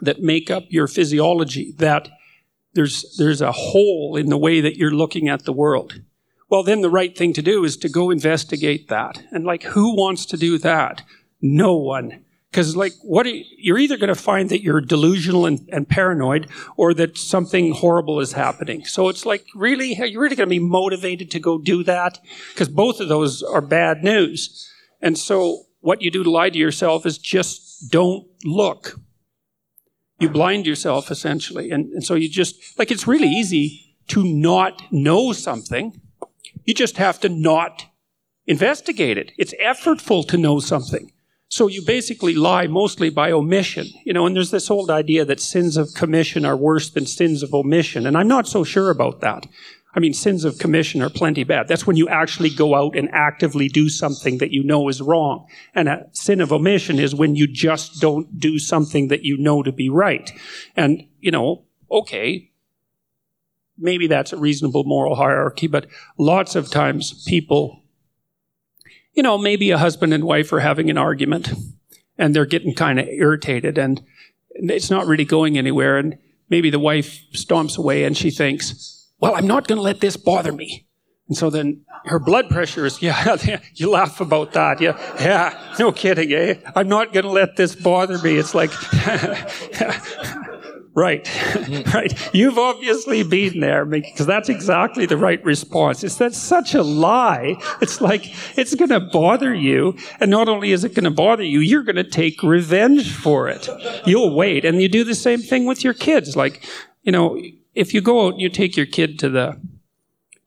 [0.02, 2.10] that make up your physiology that
[2.74, 6.02] there's there's a hole in the way that you're looking at the world.
[6.50, 9.24] Well, then the right thing to do is to go investigate that.
[9.32, 11.02] And like, who wants to do that?
[11.42, 12.24] No one.
[12.52, 16.48] Because, like, what you, you're either going to find that you're delusional and, and, paranoid,
[16.78, 18.86] or that something horrible is happening.
[18.86, 22.20] So it's like, really, are you really going to be motivated to go do that?
[22.54, 24.72] Because both of those are bad news.
[25.02, 29.00] And so, what you do to lie to yourself is just don't look.
[30.20, 34.82] You blind yourself essentially, and, and so you just like it's really easy to not
[34.92, 36.00] know something.
[36.66, 37.86] You just have to not
[38.46, 39.32] investigate it.
[39.38, 41.12] It's effortful to know something.
[41.50, 45.40] So you basically lie mostly by omission, you know, and there's this old idea that
[45.40, 49.22] sins of commission are worse than sins of omission, and I'm not so sure about
[49.22, 49.46] that.
[49.96, 51.68] I mean, sins of commission are plenty bad.
[51.68, 55.48] That's when you actually go out and actively do something that you know is wrong.
[55.76, 59.62] And a sin of omission is when you just don't do something that you know
[59.62, 60.32] to be right.
[60.76, 62.52] And, you know, okay,
[63.78, 65.86] maybe that's a reasonable moral hierarchy, but
[66.18, 67.84] lots of times people
[69.14, 71.52] you know, maybe a husband and wife are having an argument
[72.18, 74.02] and they're getting kind of irritated and
[74.52, 75.98] it's not really going anywhere.
[75.98, 76.18] And
[76.50, 78.93] maybe the wife stomps away and she thinks,
[79.24, 80.86] well, I'm not going to let this bother me.
[81.30, 84.82] And so then her blood pressure is, yeah, you laugh about that.
[84.82, 86.56] Yeah, yeah, no kidding, eh?
[86.76, 88.38] I'm not going to let this bother me.
[88.38, 88.72] It's like,
[90.96, 91.28] Right,
[91.94, 92.36] right.
[92.36, 96.04] You've obviously been there because that's exactly the right response.
[96.04, 97.56] It's that's such a lie.
[97.82, 101.42] It's like it's going to bother you, and not only is it going to bother
[101.42, 103.68] you, you're going to take revenge for it.
[104.06, 106.36] You'll wait, and you do the same thing with your kids.
[106.36, 106.64] Like,
[107.02, 107.42] you know,
[107.76, 109.60] if you go out and you take your kid to the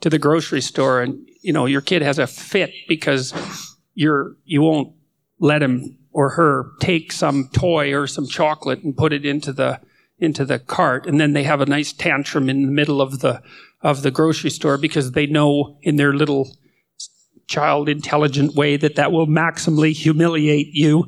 [0.00, 3.32] to the grocery store, and you know your kid has a fit because
[3.94, 4.94] you're you won't
[5.38, 9.80] let him or her take some toy or some chocolate and put it into the
[10.18, 13.42] into the cart and then they have a nice tantrum in the middle of the
[13.82, 16.56] of the grocery store because they know in their little
[17.46, 21.06] child intelligent way that that will maximally humiliate you.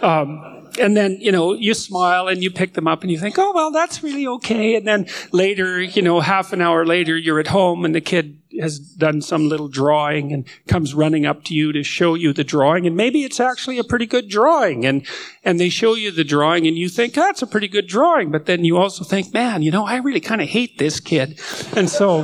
[0.00, 3.38] Um, and then you know you smile and you pick them up and you think
[3.38, 4.74] oh well that's really okay.
[4.74, 8.38] And then later you know half an hour later you're at home and the kid
[8.60, 12.44] has done some little drawing and comes running up to you to show you the
[12.44, 12.86] drawing.
[12.86, 14.84] And maybe it's actually a pretty good drawing.
[14.84, 15.06] And
[15.44, 18.30] and they show you the drawing and you think that's a pretty good drawing.
[18.30, 21.40] But then you also think man you know I really kind of hate this kid.
[21.76, 22.22] And so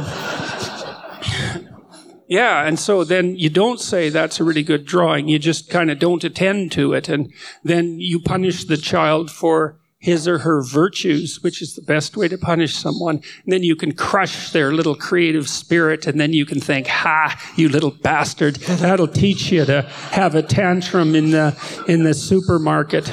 [2.29, 5.29] yeah, and so then you don't say that's a really good drawing.
[5.29, 7.09] You just kind of don't attend to it.
[7.09, 7.33] And
[7.65, 12.29] then you punish the child for his or her virtues, which is the best way
[12.29, 13.17] to punish someone.
[13.17, 17.53] And then you can crush their little creative spirit, and then you can think, "Ha,
[17.57, 18.57] you little bastard!
[18.57, 21.57] That'll teach you to have a tantrum in the
[21.89, 23.11] in the supermarket."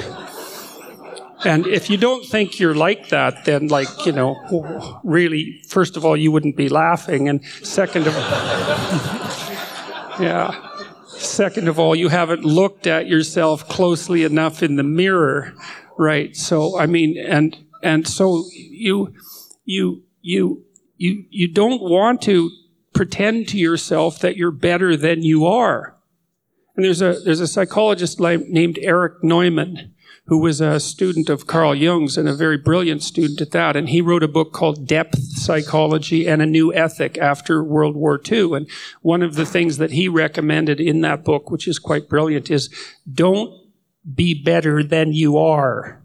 [1.46, 6.04] And if you don't think you're like that, then like, you know, really, first of
[6.04, 7.28] all, you wouldn't be laughing.
[7.28, 8.14] And second of
[10.20, 10.60] yeah.
[11.06, 15.54] Second of all, you haven't looked at yourself closely enough in the mirror,
[15.96, 16.34] right?
[16.34, 19.14] So, I mean, and, and so you,
[19.64, 20.64] you, you,
[20.96, 22.50] you, you don't want to
[22.92, 25.96] pretend to yourself that you're better than you are.
[26.74, 29.94] And there's a, there's a psychologist named Erich Neumann
[30.26, 33.76] who was a student of Carl Jung's and a very brilliant student at that.
[33.76, 38.20] And he wrote a book called Depth Psychology and a New Ethic after World War
[38.30, 38.54] II.
[38.54, 38.68] And
[39.02, 42.70] one of the things that he recommended in that book, which is quite brilliant, is
[43.10, 43.52] don't
[44.14, 46.02] be better than you are.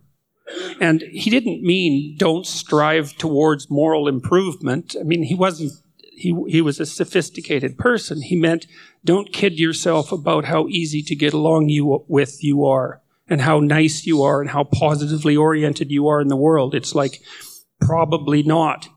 [0.80, 4.96] And he didn't mean don't strive towards moral improvement.
[5.00, 5.72] I mean, he wasn't
[6.14, 8.22] he, he was a sophisticated person.
[8.22, 8.68] He meant
[9.04, 13.01] don't kid yourself about how easy to get along you with you are
[13.32, 16.76] and how nice you are and how positively oriented you are in the world.
[16.76, 17.22] It's like,
[17.80, 18.90] probably not.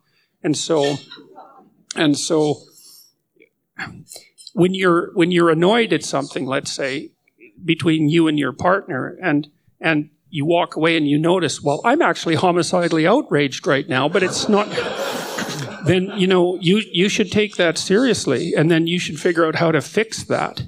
[0.43, 0.97] And so,
[1.95, 2.57] and so,
[4.53, 7.13] when you're, when you're annoyed at something, let's say,
[7.65, 9.47] between you and your partner, and,
[9.81, 14.25] and you walk away and you notice, well, I'm actually homicidally outraged right now, but
[14.25, 14.69] it's not,
[15.87, 19.55] then, you know, you, you should take that seriously, and then you should figure out
[19.55, 20.65] how to fix that.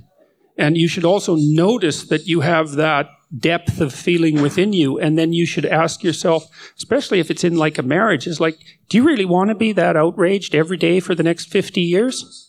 [0.56, 4.98] And you should also notice that you have that depth of feeling within you.
[4.98, 8.58] And then you should ask yourself, especially if it's in like a marriage, is like,
[8.88, 12.42] do you really want to be that outraged every day for the next 50 years?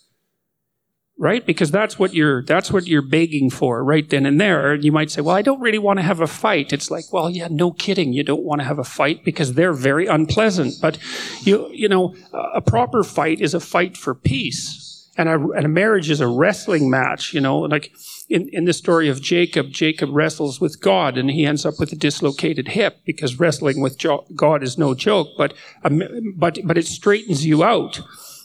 [1.19, 1.43] Right?
[1.43, 4.73] Because that's what you're, that's what you're begging for right then and there.
[4.73, 6.71] And you might say, well, I don't really want to have a fight.
[6.71, 8.13] It's like, well, yeah, no kidding.
[8.13, 10.75] You don't want to have a fight because they're very unpleasant.
[10.79, 10.99] But
[11.41, 14.96] you, you know, a proper fight is a fight for peace.
[15.17, 17.91] And a, and a marriage is a wrestling match, you know, like,
[18.29, 21.91] in, in the story of Jacob, Jacob wrestles with God and he ends up with
[21.91, 25.53] a dislocated hip because wrestling with jo- God is no joke, but,
[25.83, 26.03] um,
[26.35, 28.01] but, but it straightens you out.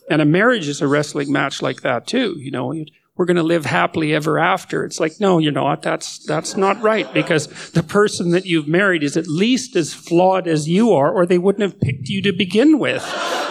[0.09, 2.37] And a marriage is a wrestling match like that too.
[2.39, 2.75] You know,
[3.17, 4.85] we're going to live happily ever after.
[4.85, 5.83] It's like, no, you're not.
[5.83, 10.49] That's, that's not right because the person that you've married is at least as flawed
[10.49, 13.03] as you are or they wouldn't have picked you to begin with.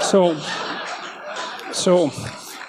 [0.01, 0.37] So,
[1.71, 2.09] so,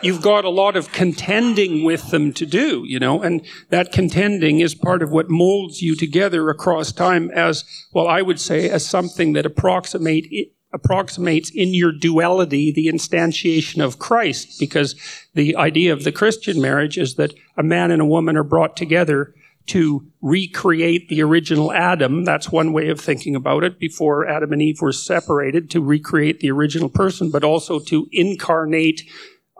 [0.03, 4.61] you've got a lot of contending with them to do, you know, and that contending
[4.61, 8.85] is part of what molds you together across time as, well, I would say as
[8.85, 10.27] something that approximate,
[10.73, 14.95] approximates in your duality the instantiation of Christ, because
[15.35, 18.77] the idea of the Christian marriage is that a man and a woman are brought
[18.77, 19.35] together
[19.65, 22.25] to recreate the original Adam.
[22.25, 26.41] That's one way of thinking about it before Adam and Eve were separated, to recreate
[26.41, 29.03] the original person, but also to incarnate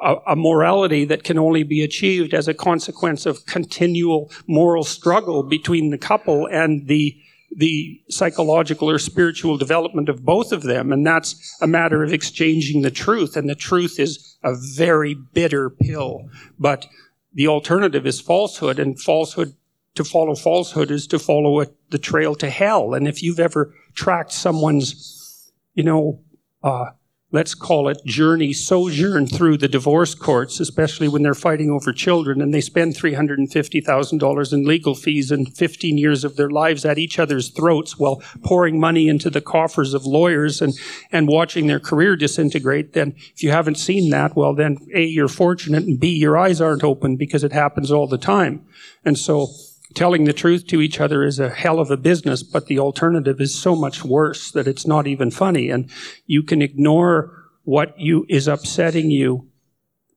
[0.03, 5.43] a, a, morality that can only be achieved as a consequence of continual moral struggle
[5.43, 7.17] between the couple and the
[7.55, 10.91] the psychological or spiritual development of both of them.
[10.91, 13.37] And that's a matter of exchanging the truth.
[13.37, 16.31] And the truth is a very bitter pill.
[16.59, 16.87] But
[17.35, 19.55] the alternative is falsehood, and falsehood
[19.95, 22.95] to follow falsehood is to follow a, the trail to hell.
[22.95, 26.21] And if you've ever tracked someone's, you know,
[26.63, 26.87] uh,
[27.33, 32.41] let's call it journey, sojourn through the divorce courts, especially when they're fighting over children
[32.41, 37.19] and they spend $350,000 in legal fees and 15 years of their lives at each
[37.19, 40.75] other's throats while pouring money into the coffers of lawyers and,
[41.11, 45.29] and watching their career disintegrate, then if you haven't seen that, well, then A, you're
[45.29, 48.65] fortunate and B, your eyes aren't open because it happens all the time.
[49.05, 49.49] And so,
[49.95, 53.41] telling the truth to each other is a hell of a business, but the alternative
[53.41, 55.71] is so much worse that it's not even funny.
[55.71, 55.91] And
[56.27, 59.49] you can ignore what you is upsetting you,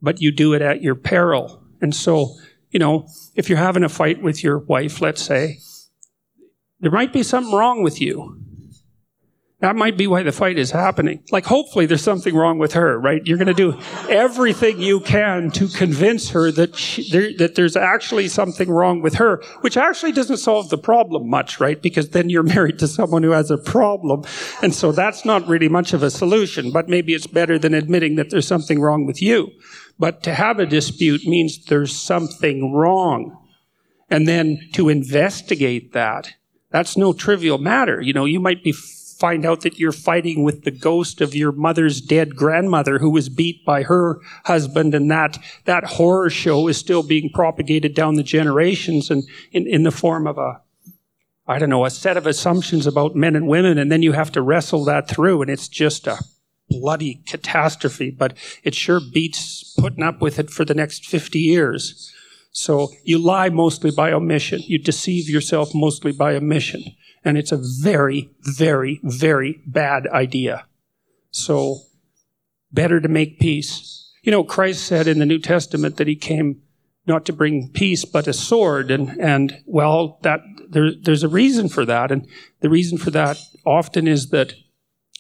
[0.02, 1.62] but you do it at your peril.
[1.82, 2.36] And so,
[2.70, 5.60] you know, if you're having a fight with your wife, let's say,
[6.80, 8.45] there might be something wrong with you.
[9.62, 11.24] That might be why the fight is happening.
[11.32, 13.26] Like, hopefully, there's something wrong with her, right?
[13.26, 17.78] You're going to do everything you can to convince her that she, there, that there's
[17.78, 21.82] actually something wrong with her, which actually doesn't solve the problem much, right?
[21.82, 24.26] Because then you're married to someone who has a problem,
[24.62, 26.72] and so that's not really much of a solution.
[26.72, 29.52] But maybe it's better than admitting that there's something wrong with you.
[29.98, 33.38] But to have a dispute means there's something wrong,
[34.10, 36.34] and then to investigate that.
[36.72, 38.02] That's no trivial matter.
[38.02, 38.74] You know, you might be
[39.18, 43.30] find out that you're fighting with the ghost of your mother's dead grandmother who was
[43.30, 48.24] beat by her husband and that that horror show is still being propagated down the
[48.24, 50.62] generations and in, in the form of a
[51.48, 54.32] I don't know, a set of assumptions about men and women, and then you have
[54.32, 56.18] to wrestle that through, and it's just a
[56.70, 62.12] bloody catastrophe, but it sure beats putting up with it for the next 50 years.
[62.52, 64.62] So you lie mostly by omission.
[64.66, 66.84] You deceive yourself mostly by omission.
[67.26, 70.68] And it's a very, very, very bad idea.
[71.32, 71.80] So,
[72.72, 74.14] better to make peace.
[74.22, 76.62] You know, Christ said in the New Testament that he came
[77.08, 78.92] not to bring peace, but a sword.
[78.92, 82.12] And, and well, that, there, there's a reason for that.
[82.12, 82.28] And
[82.62, 84.54] the reason for that often is that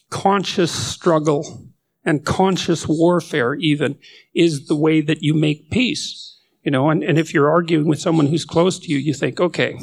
[0.10, 1.68] conscious struggle
[2.04, 3.98] and conscious warfare even
[4.34, 6.39] is the way that you make peace.
[6.63, 9.39] You know, and, and if you're arguing with someone who's close to you, you think,
[9.39, 9.78] okay,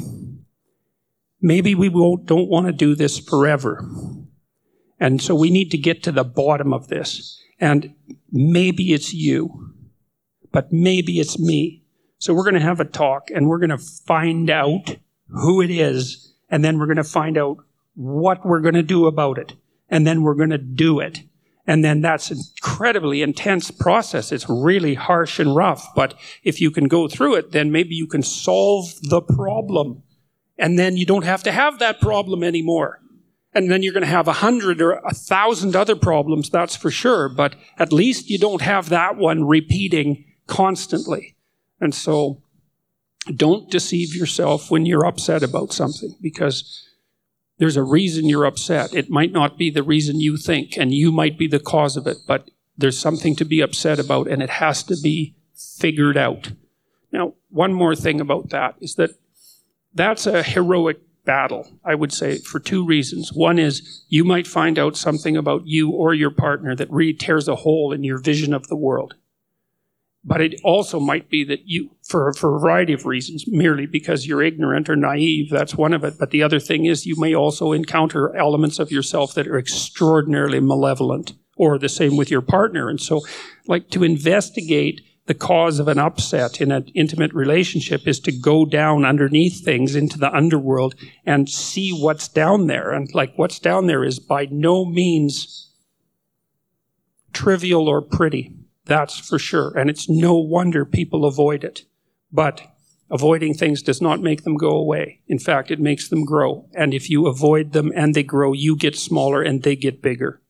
[1.43, 3.85] maybe we won't, don't want to do this forever.
[4.99, 7.39] And so we need to get to the bottom of this.
[7.59, 7.93] And
[8.31, 9.73] maybe it's you,
[10.51, 11.83] but maybe it's me.
[12.17, 14.95] So we're going to have a talk and we're going to find out
[15.27, 16.33] who it is.
[16.49, 17.57] And then we're going to find out
[17.95, 19.53] what we're going to do about it.
[19.89, 21.23] And then we're going to do it.
[21.67, 24.31] And then that's an incredibly intense process.
[24.31, 25.93] It's really harsh and rough.
[25.95, 30.03] But if you can go through it, then maybe you can solve the problem
[30.57, 32.99] and then you don't have to have that problem anymore.
[33.55, 36.89] And then you're going to have a hundred or a thousand other problems, that's for
[36.89, 37.29] sure.
[37.29, 41.35] But at least you don't have that one repeating constantly.
[41.79, 42.41] And so
[43.35, 46.87] don't deceive yourself when you're upset about something because
[47.57, 48.93] there's a reason you're upset.
[48.93, 52.07] It might not be the reason you think, and you might be the cause of
[52.07, 56.51] it, but there's something to be upset about, and it has to be figured out.
[57.11, 59.11] Now, one more thing about that is that
[59.93, 63.31] that's a heroic battle, I would say, for two reasons.
[63.33, 67.47] One is you might find out something about you or your partner that really tears
[67.47, 69.15] a hole in your vision of the world.
[70.25, 74.25] But it also might be that you, for, for a variety of reasons, merely because
[74.25, 76.13] you're ignorant or naive, that's one of it.
[76.17, 80.61] But the other thing is you may also encounter elements of yourself that are extraordinarily
[80.61, 82.89] malevolent, or the same with your partner.
[82.89, 83.21] And so,
[83.67, 88.65] like, to investigate the cause of an upset in an intimate relationship is to go
[88.65, 92.91] down underneath things into the underworld and see what's down there.
[92.91, 95.71] And like what's down there is by no means
[97.31, 98.53] trivial or pretty.
[98.85, 99.77] That's for sure.
[99.77, 101.83] And it's no wonder people avoid it.
[102.31, 102.61] But
[103.09, 105.21] avoiding things does not make them go away.
[105.27, 106.67] In fact, it makes them grow.
[106.73, 110.41] And if you avoid them and they grow, you get smaller and they get bigger.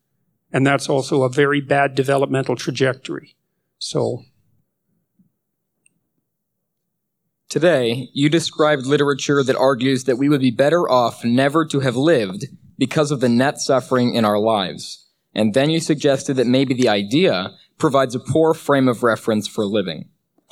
[0.51, 3.35] And that's also a very bad developmental trajectory.
[3.77, 4.23] So,
[7.53, 11.95] Today, you described literature that argues that we would be better off never to have
[11.95, 12.47] lived
[12.79, 15.07] because of the net suffering in our lives.
[15.35, 19.67] And then you suggested that maybe the idea provides a poor frame of reference for
[19.67, 20.09] living.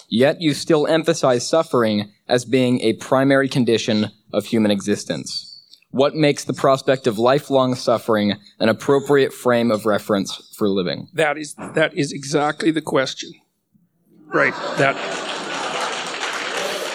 [0.09, 5.59] Yet you still emphasize suffering as being a primary condition of human existence.
[5.89, 11.07] What makes the prospect of lifelong suffering an appropriate frame of reference for living?
[11.15, 13.31] That is, that is exactly the question.
[14.27, 14.53] Right.
[14.77, 14.95] That,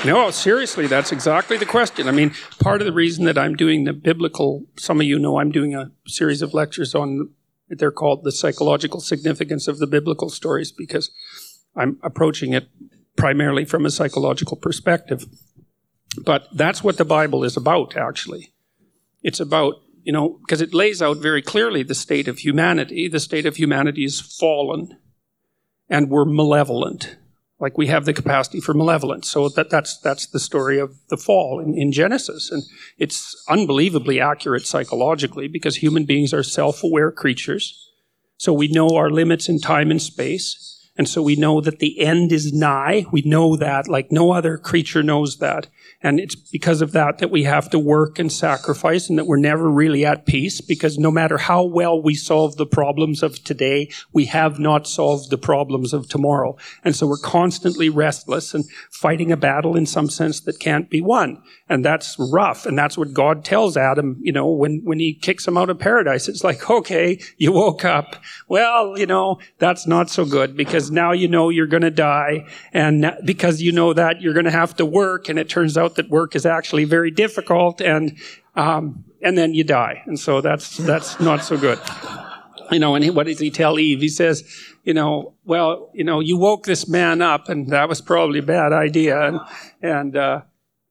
[0.06, 2.08] no, seriously, that's exactly the question.
[2.08, 5.38] I mean, part of the reason that I'm doing the biblical, some of you know
[5.38, 7.30] I'm doing a series of lectures on,
[7.68, 11.10] they're called the psychological significance of the biblical stories because
[11.74, 12.68] I'm approaching it
[13.16, 15.26] primarily from a psychological perspective.
[16.24, 18.52] But that's what the Bible is about, actually.
[19.22, 23.08] It's about, you know, because it lays out very clearly the state of humanity.
[23.08, 24.96] The state of humanity is fallen,
[25.88, 27.16] and we're malevolent.
[27.58, 29.30] Like we have the capacity for malevolence.
[29.30, 32.50] So that, that's, that's the story of the fall in, in Genesis.
[32.50, 32.62] And
[32.98, 37.90] it's unbelievably accurate psychologically because human beings are self aware creatures.
[38.36, 40.72] So we know our limits in time and space.
[40.98, 43.06] And so we know that the end is nigh.
[43.10, 45.68] We know that like no other creature knows that.
[46.02, 49.38] And it's because of that that we have to work and sacrifice and that we're
[49.38, 53.90] never really at peace because no matter how well we solve the problems of today,
[54.12, 56.56] we have not solved the problems of tomorrow.
[56.84, 61.00] And so we're constantly restless and fighting a battle in some sense that can't be
[61.00, 61.42] won.
[61.68, 62.66] And that's rough.
[62.66, 65.78] And that's what God tells Adam, you know, when, when he kicks him out of
[65.78, 66.28] paradise.
[66.28, 68.16] It's like, okay, you woke up.
[68.48, 72.46] Well, you know, that's not so good because now you know you're going to die.
[72.72, 75.85] And because you know that you're going to have to work and it turns out
[75.86, 78.18] out that work is actually very difficult, and
[78.54, 81.78] um, and then you die, and so that's that's not so good.
[82.70, 84.00] You know, and he, what does he tell Eve?
[84.00, 84.42] He says,
[84.82, 88.42] you know, well, you know, you woke this man up, and that was probably a
[88.42, 89.40] bad idea, and
[89.80, 90.42] and uh,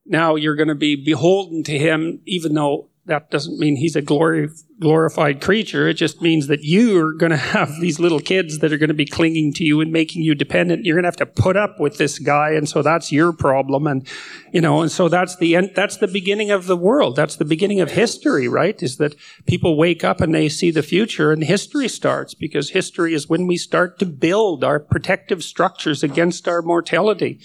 [0.06, 4.02] now you're going to be beholden to him, even though that doesn't mean he's a
[4.02, 4.50] glory,
[4.80, 5.88] glorified creature.
[5.88, 8.96] It just means that you're going to have these little kids that are going to
[8.96, 10.86] be clinging to you and making you dependent.
[10.86, 13.86] You're going to have to put up with this guy, and so that's your problem.
[13.86, 14.08] And
[14.52, 15.72] you know, and so that's the end.
[15.76, 17.16] That's the beginning of the world.
[17.16, 18.82] That's the beginning of history, right?
[18.82, 23.14] Is that people wake up and they see the future, and history starts because history
[23.14, 27.40] is when we start to build our protective structures against our mortality.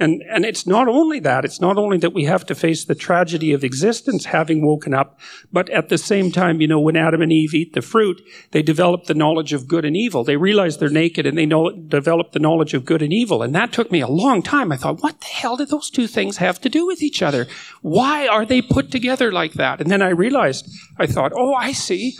[0.00, 2.94] And, and it's not only that, it's not only that we have to face the
[2.94, 5.18] tragedy of existence having woken up,
[5.52, 8.22] but at the same time, you know, when Adam and Eve eat the fruit,
[8.52, 10.22] they develop the knowledge of good and evil.
[10.22, 13.42] They realize they're naked and they know, develop the knowledge of good and evil.
[13.42, 14.70] And that took me a long time.
[14.70, 17.48] I thought, what the hell do those two things have to do with each other?
[17.82, 19.80] Why are they put together like that?
[19.80, 22.14] And then I realized, I thought, oh, I see.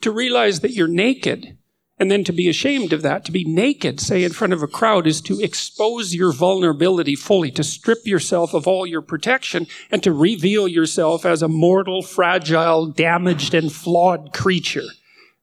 [0.00, 1.58] To realize that you're naked
[2.00, 4.66] and then to be ashamed of that, to be naked, say, in front of a
[4.66, 10.02] crowd, is to expose your vulnerability fully, to strip yourself of all your protection, and
[10.02, 14.86] to reveal yourself as a mortal, fragile, damaged, and flawed creature.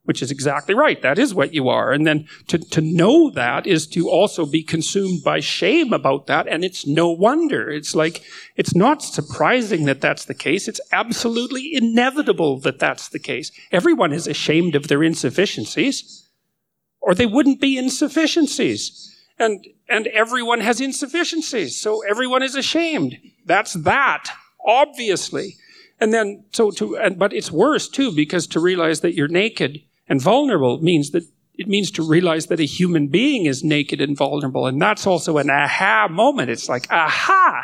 [0.05, 0.99] Which is exactly right.
[1.01, 1.91] That is what you are.
[1.91, 6.47] And then to, to know that is to also be consumed by shame about that.
[6.47, 7.69] And it's no wonder.
[7.69, 8.23] It's like,
[8.55, 10.69] it's not surprising that that's the case.
[10.69, 13.51] It's absolutely inevitable that that's the case.
[13.69, 16.23] Everyone is ashamed of their insufficiencies
[17.07, 19.15] or they wouldn't be insufficiencies.
[19.39, 23.15] And, and everyone has insufficiencies, so everyone is ashamed.
[23.45, 24.25] That's that,
[24.65, 25.55] obviously.
[26.01, 29.81] And then, so to, and, but it's worse too, because to realize that you're naked
[30.09, 31.23] and vulnerable means that
[31.55, 34.67] it means to realize that a human being is naked and vulnerable.
[34.67, 36.49] And that's also an aha moment.
[36.49, 37.63] It's like, aha!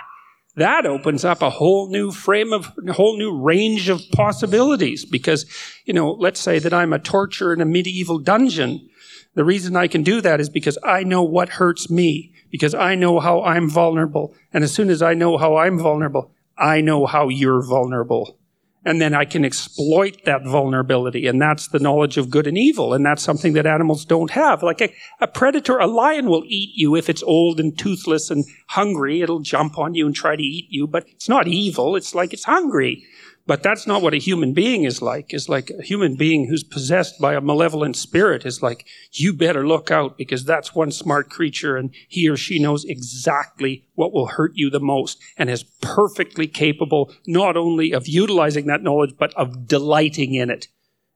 [0.55, 5.05] That opens up a whole new frame of, a whole new range of possibilities.
[5.05, 5.45] Because,
[5.85, 8.89] you know, let's say that I'm a torturer in a medieval dungeon
[9.35, 12.95] the reason I can do that is because I know what hurts me, because I
[12.95, 14.33] know how I'm vulnerable.
[14.53, 18.37] And as soon as I know how I'm vulnerable, I know how you're vulnerable.
[18.85, 21.25] And then I can exploit that vulnerability.
[21.25, 22.93] And that's the knowledge of good and evil.
[22.93, 24.61] And that's something that animals don't have.
[24.61, 28.43] Like a, a, predator, a lion will eat you if it's old and toothless and
[28.67, 29.21] hungry.
[29.21, 31.95] It'll jump on you and try to eat you, but it's not evil.
[31.95, 33.05] It's like it's hungry.
[33.45, 35.33] But that's not what a human being is like.
[35.33, 39.67] Is like a human being who's possessed by a malevolent spirit is like, you better
[39.67, 44.27] look out because that's one smart creature and he or she knows exactly what will
[44.27, 49.33] hurt you the most and is perfectly capable not only of utilizing that knowledge, but
[49.33, 50.69] of delighting in it.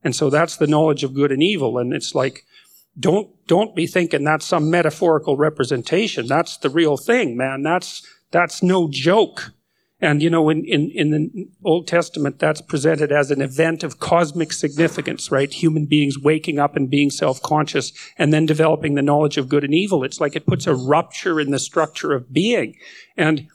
[0.04, 1.78] And so that's the knowledge of good and evil.
[1.78, 2.44] And it's like,
[3.00, 6.28] don't, don't be thinking that's some metaphorical representation.
[6.28, 7.64] That's the real thing, man.
[7.64, 9.54] That's, that's no joke.
[10.00, 14.00] And you know, in, in, in the Old Testament, that's presented as an event of
[14.00, 15.52] cosmic significance, right?
[15.52, 19.74] Human beings waking up and being self-conscious and then developing the knowledge of good and
[19.74, 20.04] evil.
[20.04, 22.76] It's like it puts a rupture in the structure of being.
[23.16, 23.48] And,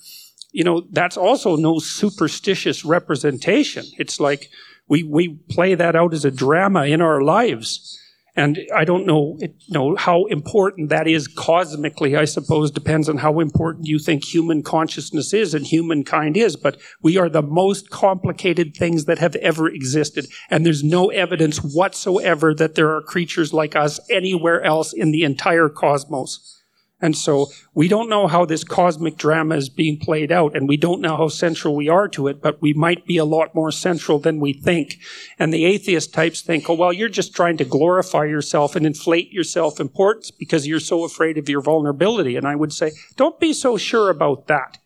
[0.51, 3.85] you know, that's also no superstitious representation.
[3.97, 4.51] It's like
[4.89, 8.01] we, we play that out as a drama in our lives.
[8.35, 13.41] And I don't know, know how important that is cosmically, I suppose, depends on how
[13.41, 16.57] important you think human consciousness is and humankind is.
[16.57, 20.29] But we are the most complicated things that have ever existed.
[20.49, 25.25] And there's no evidence whatsoever that there are creatures like us anywhere else in the
[25.25, 26.62] entire cosmos.
[27.03, 30.77] And so we don't know how this cosmic drama is being played out, and we
[30.77, 33.73] don't know how central we are to it, but we might be a lot more
[33.73, 34.99] central than we think.
[35.37, 39.33] And the atheist types think, oh, well, you're just trying to glorify yourself and inflate
[39.33, 42.37] your self importance because you're so afraid of your vulnerability.
[42.37, 44.79] And I would say, don't be so sure about that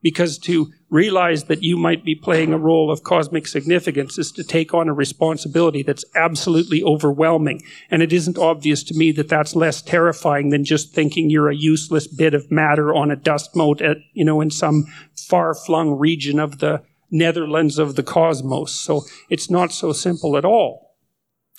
[0.00, 4.44] because to realize that you might be playing a role of cosmic significance is to
[4.44, 7.60] take on a responsibility that's absolutely overwhelming.
[7.90, 11.56] And it isn't obvious to me that that's less terrifying than just thinking you're a
[11.56, 14.86] useless bit of matter on a dust mote at, you know, in some
[15.28, 16.80] far flung region of the
[17.10, 18.72] Netherlands of the cosmos.
[18.72, 20.84] So it's not so simple at all.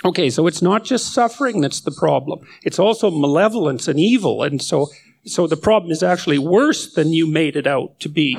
[0.06, 2.40] Okay, so it's not just suffering that's the problem.
[2.64, 4.44] It's also malevolence and evil.
[4.44, 4.88] And so
[5.26, 8.38] so the problem is actually worse than you made it out to be.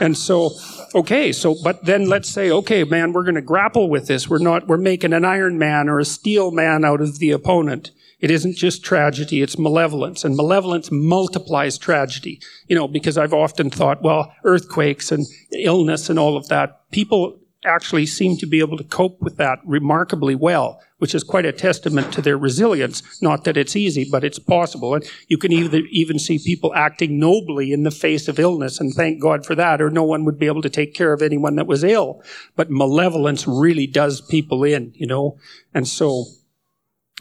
[0.00, 0.50] And so,
[0.94, 4.28] okay, so, but then let's say, okay, man, we're going to grapple with this.
[4.28, 7.92] We're not, we're making an Iron Man or a Steel Man out of the opponent.
[8.20, 10.24] It isn't just tragedy, it's malevolence.
[10.24, 12.40] And malevolence multiplies tragedy.
[12.66, 17.38] You know, because I've often thought, well, earthquakes and illness and all of that, people
[17.64, 21.52] actually seem to be able to cope with that remarkably well, which is quite a
[21.52, 23.20] testament to their resilience.
[23.20, 24.94] Not that it's easy, but it's possible.
[24.94, 28.92] And you can either, even see people acting nobly in the face of illness, and
[28.94, 31.56] thank God for that, or no one would be able to take care of anyone
[31.56, 32.22] that was ill.
[32.54, 35.38] But malevolence really does people in, you know?
[35.74, 36.26] And so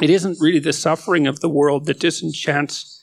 [0.01, 2.96] it isn't really the suffering of the world that disenchants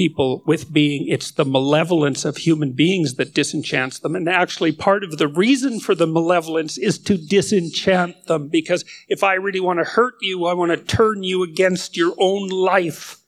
[0.00, 1.06] people with being.
[1.08, 4.16] It's the malevolence of human beings that disenchants them.
[4.16, 8.48] And actually, part of the reason for the malevolence is to disenchant them.
[8.48, 12.14] Because if I really want to hurt you, I want to turn you against your
[12.18, 13.18] own life.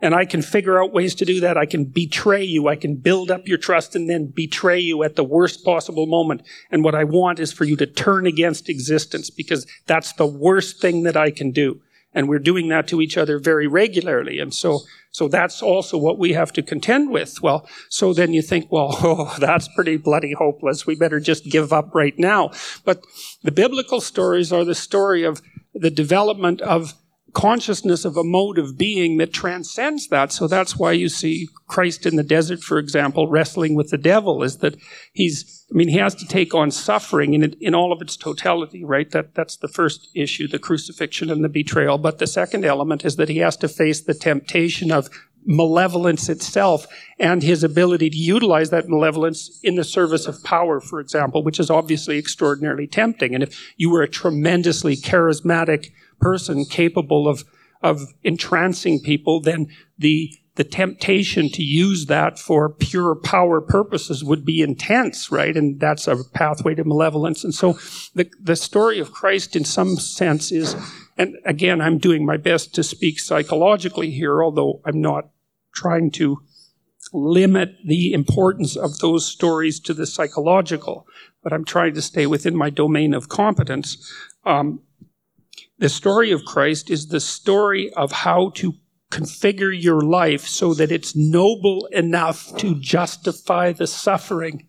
[0.00, 1.58] And I can figure out ways to do that.
[1.58, 2.68] I can betray you.
[2.68, 6.42] I can build up your trust and then betray you at the worst possible moment.
[6.70, 10.80] And what I want is for you to turn against existence because that's the worst
[10.80, 11.80] thing that I can do.
[12.12, 14.38] And we're doing that to each other very regularly.
[14.38, 14.82] And so
[15.14, 17.40] so that's also what we have to contend with.
[17.40, 20.88] Well, so then you think, well, oh, that's pretty bloody hopeless.
[20.88, 22.50] We better just give up right now.
[22.84, 23.04] But
[23.44, 25.40] the biblical stories are the story of
[25.72, 26.94] the development of
[27.34, 30.32] consciousness of a mode of being that transcends that.
[30.32, 34.42] So that's why you see Christ in the desert, for example, wrestling with the devil,
[34.42, 34.76] is that
[35.12, 38.84] he's, I mean, he has to take on suffering in, in all of its totality,
[38.84, 39.10] right?
[39.10, 41.98] That, that's the first issue, the crucifixion and the betrayal.
[41.98, 45.10] But the second element is that he has to face the temptation of
[45.46, 46.86] malevolence itself
[47.18, 51.60] and his ability to utilize that malevolence in the service of power, for example, which
[51.60, 53.34] is obviously extraordinarily tempting.
[53.34, 57.44] And if you were a tremendously charismatic person capable of,
[57.82, 64.44] of entrancing people, then the, the temptation to use that for pure power purposes would
[64.44, 65.56] be intense, right?
[65.56, 67.44] And that's a pathway to malevolence.
[67.44, 67.78] And so
[68.14, 70.76] the, the story of Christ in some sense is,
[71.18, 75.30] and again, I'm doing my best to speak psychologically here, although I'm not
[75.74, 76.38] trying to
[77.12, 81.06] limit the importance of those stories to the psychological,
[81.42, 84.12] but I'm trying to stay within my domain of competence.
[84.44, 84.80] Um,
[85.78, 88.74] the story of Christ is the story of how to
[89.10, 94.66] configure your life so that it's noble enough to justify the suffering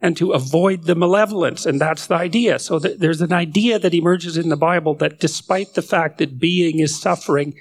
[0.00, 1.66] and to avoid the malevolence.
[1.66, 2.58] And that's the idea.
[2.58, 6.38] So th- there's an idea that emerges in the Bible that despite the fact that
[6.38, 7.54] being is suffering,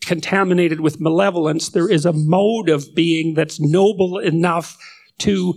[0.00, 4.76] contaminated with malevolence, there is a mode of being that's noble enough
[5.18, 5.54] to,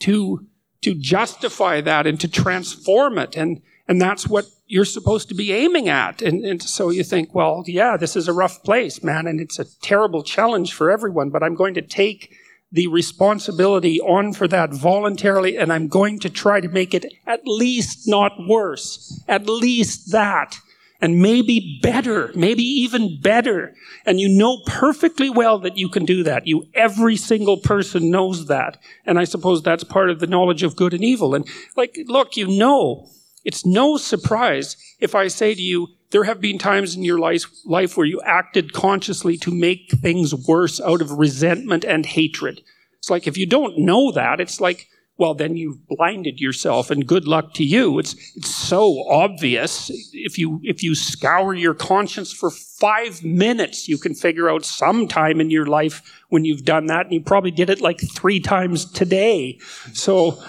[0.00, 0.46] to,
[0.82, 3.36] to justify that and to transform it.
[3.36, 6.20] And, and that's what you're supposed to be aiming at.
[6.20, 9.60] And, and so you think, well, yeah, this is a rough place, man, and it's
[9.60, 12.34] a terrible challenge for everyone, but I'm going to take
[12.72, 17.42] the responsibility on for that voluntarily, and I'm going to try to make it at
[17.44, 19.22] least not worse.
[19.28, 20.58] At least that.
[21.00, 23.76] And maybe better, maybe even better.
[24.04, 26.48] And you know perfectly well that you can do that.
[26.48, 28.78] You, every single person knows that.
[29.06, 31.32] And I suppose that's part of the knowledge of good and evil.
[31.32, 31.46] And
[31.76, 33.08] like, look, you know
[33.44, 37.46] it's no surprise if I say to you, there have been times in your life,
[37.64, 42.62] life where you acted consciously to make things worse out of resentment and hatred.
[42.98, 47.06] It's like if you don't know that, it's like, well, then you've blinded yourself and
[47.06, 48.00] good luck to you.
[48.00, 49.90] It's, it's so obvious.
[50.12, 55.06] If you, if you scour your conscience for five minutes, you can figure out some
[55.06, 57.06] time in your life when you've done that.
[57.06, 59.58] And you probably did it like three times today.
[59.92, 60.42] So,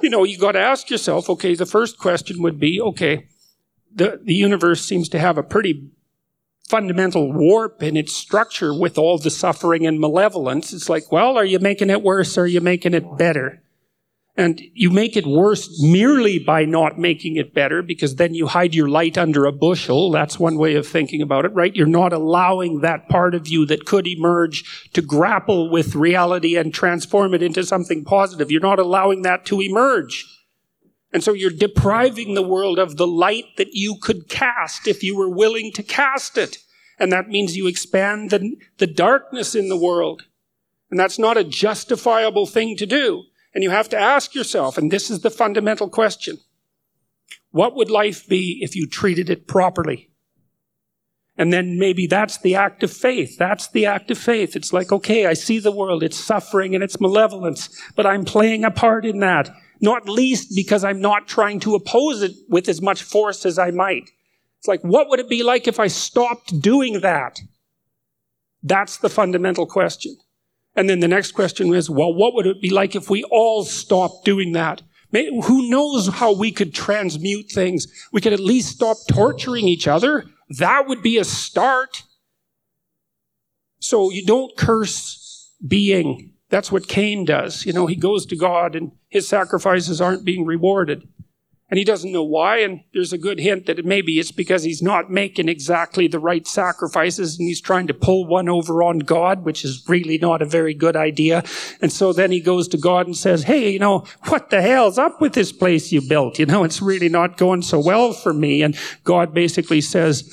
[0.00, 3.26] you know, you got to ask yourself, okay, the first question would be, okay,
[3.92, 5.90] the, the universe seems to have a pretty
[6.68, 10.72] fundamental warp in its structure with all the suffering and malevolence.
[10.72, 13.60] It's like, well, are you making it worse or are you making it better?
[14.38, 18.72] And you make it worse merely by not making it better because then you hide
[18.72, 20.12] your light under a bushel.
[20.12, 21.74] That's one way of thinking about it, right?
[21.74, 26.72] You're not allowing that part of you that could emerge to grapple with reality and
[26.72, 28.48] transform it into something positive.
[28.48, 30.24] You're not allowing that to emerge.
[31.12, 35.16] And so you're depriving the world of the light that you could cast if you
[35.16, 36.58] were willing to cast it.
[36.96, 40.26] And that means you expand the, the darkness in the world.
[40.92, 43.24] And that's not a justifiable thing to do.
[43.58, 46.38] And you have to ask yourself, and this is the fundamental question
[47.50, 50.10] what would life be if you treated it properly?
[51.36, 53.36] And then maybe that's the act of faith.
[53.36, 54.54] That's the act of faith.
[54.54, 58.62] It's like, okay, I see the world, it's suffering and it's malevolence, but I'm playing
[58.62, 59.50] a part in that.
[59.80, 63.72] Not least because I'm not trying to oppose it with as much force as I
[63.72, 64.08] might.
[64.60, 67.40] It's like, what would it be like if I stopped doing that?
[68.62, 70.16] That's the fundamental question.
[70.78, 73.64] And then the next question is, well, what would it be like if we all
[73.64, 74.80] stopped doing that?
[75.12, 77.88] Who knows how we could transmute things?
[78.12, 80.26] We could at least stop torturing each other.
[80.50, 82.04] That would be a start.
[83.80, 86.34] So you don't curse being.
[86.48, 87.66] That's what Cain does.
[87.66, 91.08] You know, he goes to God and his sacrifices aren't being rewarded
[91.70, 92.58] and he doesn't know why.
[92.58, 96.46] And there's a good hint that maybe it's because he's not making exactly the right
[96.46, 100.46] sacrifices and he's trying to pull one over on God, which is really not a
[100.46, 101.44] very good idea.
[101.82, 104.98] And so then he goes to God and says, Hey, you know, what the hell's
[104.98, 106.38] up with this place you built?
[106.38, 108.62] You know, it's really not going so well for me.
[108.62, 110.24] And God basically says,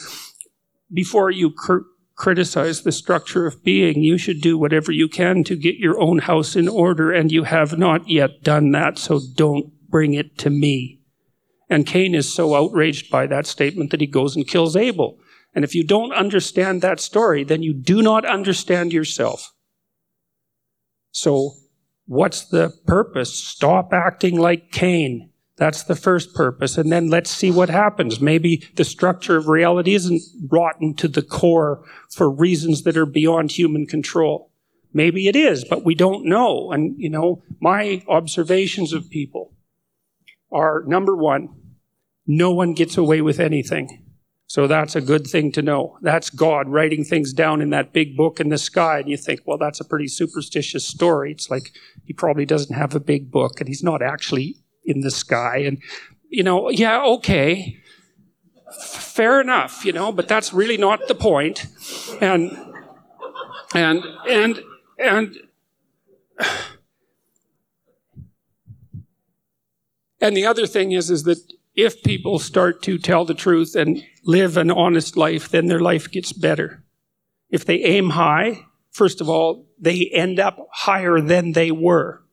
[0.94, 1.80] before you cr-
[2.16, 6.20] criticize the structure of being, you should do whatever you can to get your own
[6.20, 7.12] house in order.
[7.12, 8.98] And you have not yet done that.
[8.98, 10.95] So don't bring it to me.
[11.70, 15.18] And Cain is so outraged by that statement that he goes and kills Abel.
[15.54, 19.54] And if you don't understand that story, then you do not understand yourself.
[21.12, 21.54] So,
[22.06, 23.34] what's the purpose?
[23.34, 25.32] Stop acting like Cain.
[25.58, 26.78] That's the first purpose.
[26.78, 28.20] And then let's see what happens.
[28.20, 33.52] Maybe the structure of reality isn't rotten to the core for reasons that are beyond
[33.52, 34.52] human control.
[34.94, 36.72] Maybe it is, but we don't know.
[36.72, 39.55] And, you know, my observations of people
[40.56, 41.50] are number one,
[42.26, 44.02] no one gets away with anything.
[44.48, 45.98] So that's a good thing to know.
[46.02, 49.00] That's God writing things down in that big book in the sky.
[49.00, 51.32] And you think, well, that's a pretty superstitious story.
[51.32, 51.72] It's like
[52.06, 55.58] he probably doesn't have a big book and he's not actually in the sky.
[55.58, 55.82] And,
[56.30, 57.78] you know, yeah, okay.
[58.80, 61.66] Fair enough, you know, but that's really not the point.
[62.22, 62.56] And,
[63.74, 64.62] and, and,
[65.00, 65.36] and,
[70.26, 71.38] And the other thing is, is that
[71.76, 76.10] if people start to tell the truth and live an honest life, then their life
[76.10, 76.84] gets better.
[77.52, 82.24] If they aim high, first of all, they end up higher than they were.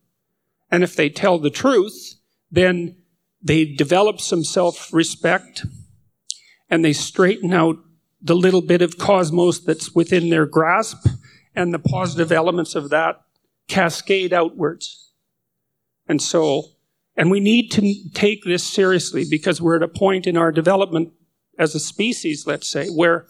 [0.71, 2.15] And if they tell the truth,
[2.51, 2.97] then
[3.43, 5.67] they develop some self-respect
[6.71, 7.77] and they straighten out
[8.23, 11.07] the little bit of cosmos that's within their grasp
[11.55, 13.21] and the positive elements of that
[13.69, 15.13] cascade outwards.
[16.09, 16.72] And so
[17.17, 21.13] and we need to take this seriously because we're at a point in our development
[21.59, 23.27] as a species, let's say, where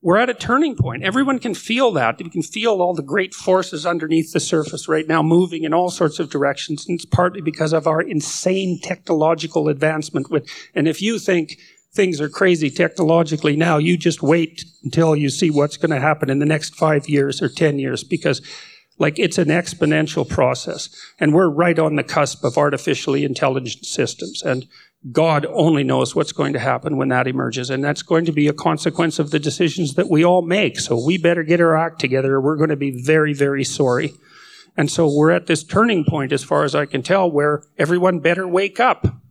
[0.00, 1.04] we're at a turning point.
[1.04, 2.20] Everyone can feel that.
[2.20, 5.90] You can feel all the great forces underneath the surface right now moving in all
[5.90, 6.86] sorts of directions.
[6.88, 10.26] And it's partly because of our insane technological advancement.
[10.74, 11.56] And if you think
[11.94, 16.30] things are crazy technologically now, you just wait until you see what's going to happen
[16.30, 18.40] in the next five years or 10 years because
[18.98, 20.88] like it's an exponential process.
[21.18, 24.42] And we're right on the cusp of artificially intelligent systems.
[24.42, 24.66] And
[25.10, 27.70] God only knows what's going to happen when that emerges.
[27.70, 30.78] And that's going to be a consequence of the decisions that we all make.
[30.78, 32.40] So we better get our act together.
[32.40, 34.12] We're going to be very, very sorry.
[34.76, 38.20] And so we're at this turning point, as far as I can tell, where everyone
[38.20, 39.21] better wake up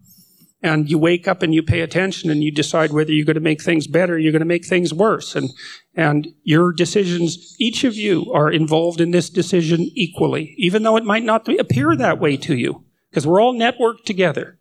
[0.63, 3.41] and you wake up and you pay attention and you decide whether you're going to
[3.41, 5.35] make things better, or you're going to make things worse.
[5.35, 5.49] And,
[5.95, 11.05] and your decisions, each of you are involved in this decision equally, even though it
[11.05, 14.59] might not appear that way to you, because we're all networked together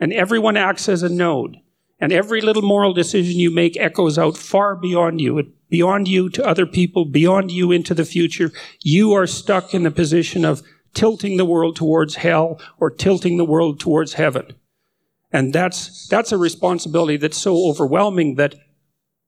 [0.00, 1.56] and everyone acts as a node.
[2.00, 6.46] And every little moral decision you make echoes out far beyond you, beyond you to
[6.46, 8.52] other people, beyond you into the future.
[8.82, 10.62] You are stuck in the position of
[10.94, 14.54] tilting the world towards hell or tilting the world towards heaven.
[15.30, 18.54] And that's, that's a responsibility that's so overwhelming that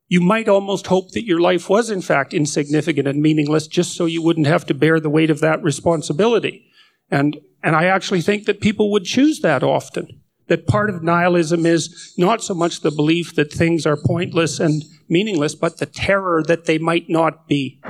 [0.08, 4.06] you might almost hope that your life was in fact insignificant and meaningless just so
[4.06, 6.66] you wouldn't have to bear the weight of that responsibility.
[7.10, 10.20] And, and I actually think that people would choose that often.
[10.48, 14.82] That part of nihilism is not so much the belief that things are pointless and
[15.08, 17.80] meaningless, but the terror that they might not be.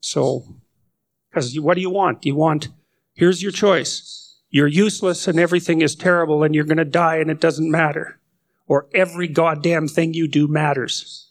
[0.00, 0.56] So,
[1.30, 2.20] because what do you want?
[2.20, 2.68] Do you want,
[3.14, 4.19] here's your choice
[4.50, 8.18] you're useless and everything is terrible and you're going to die and it doesn't matter.
[8.66, 11.30] Or every goddamn thing you do matters.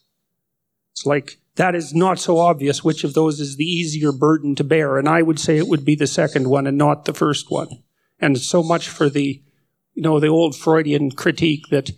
[0.92, 4.64] It's like, that is not so obvious which of those is the easier burden to
[4.64, 4.98] bear.
[4.98, 7.84] And I would say it would be the second one and not the first one.
[8.20, 9.42] And so much for the,
[9.94, 11.92] you know, the old Freudian critique that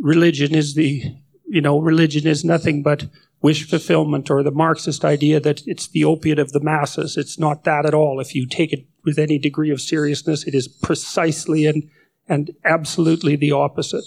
[0.00, 1.14] religion is the,
[1.46, 3.06] you know, religion is nothing but
[3.42, 7.16] wish fulfillment or the Marxist idea that it's the opiate of the masses.
[7.16, 8.20] It's not that at all.
[8.20, 11.88] If you take it with any degree of seriousness, it is precisely and,
[12.28, 14.04] and absolutely the opposite.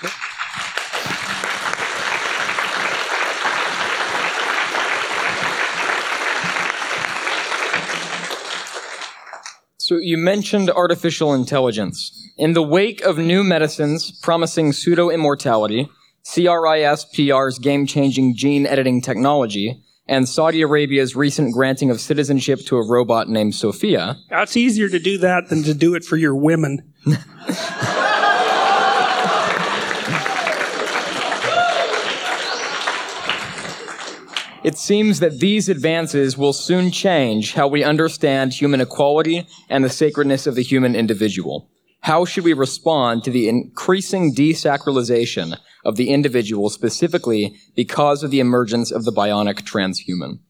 [0.00, 0.08] So.
[9.78, 12.18] So you mentioned artificial intelligence.
[12.38, 15.90] In the wake of new medicines promising pseudo immortality,
[16.24, 22.86] CRISPR's game changing gene editing technology, and Saudi Arabia's recent granting of citizenship to a
[22.86, 24.16] robot named Sophia.
[24.30, 26.92] It's easier to do that than to do it for your women.
[34.64, 39.90] It seems that these advances will soon change how we understand human equality and the
[39.90, 41.68] sacredness of the human individual.
[42.02, 48.40] How should we respond to the increasing desacralization of the individual specifically because of the
[48.40, 50.40] emergence of the bionic transhuman?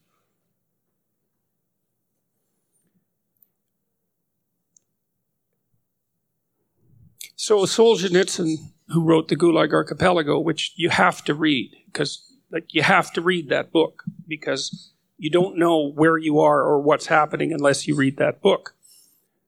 [7.35, 8.55] So Solzhenitsyn,
[8.87, 13.21] who wrote the Gulag Archipelago, which you have to read because like you have to
[13.21, 17.95] read that book because you don't know where you are or what's happening unless you
[17.95, 18.75] read that book.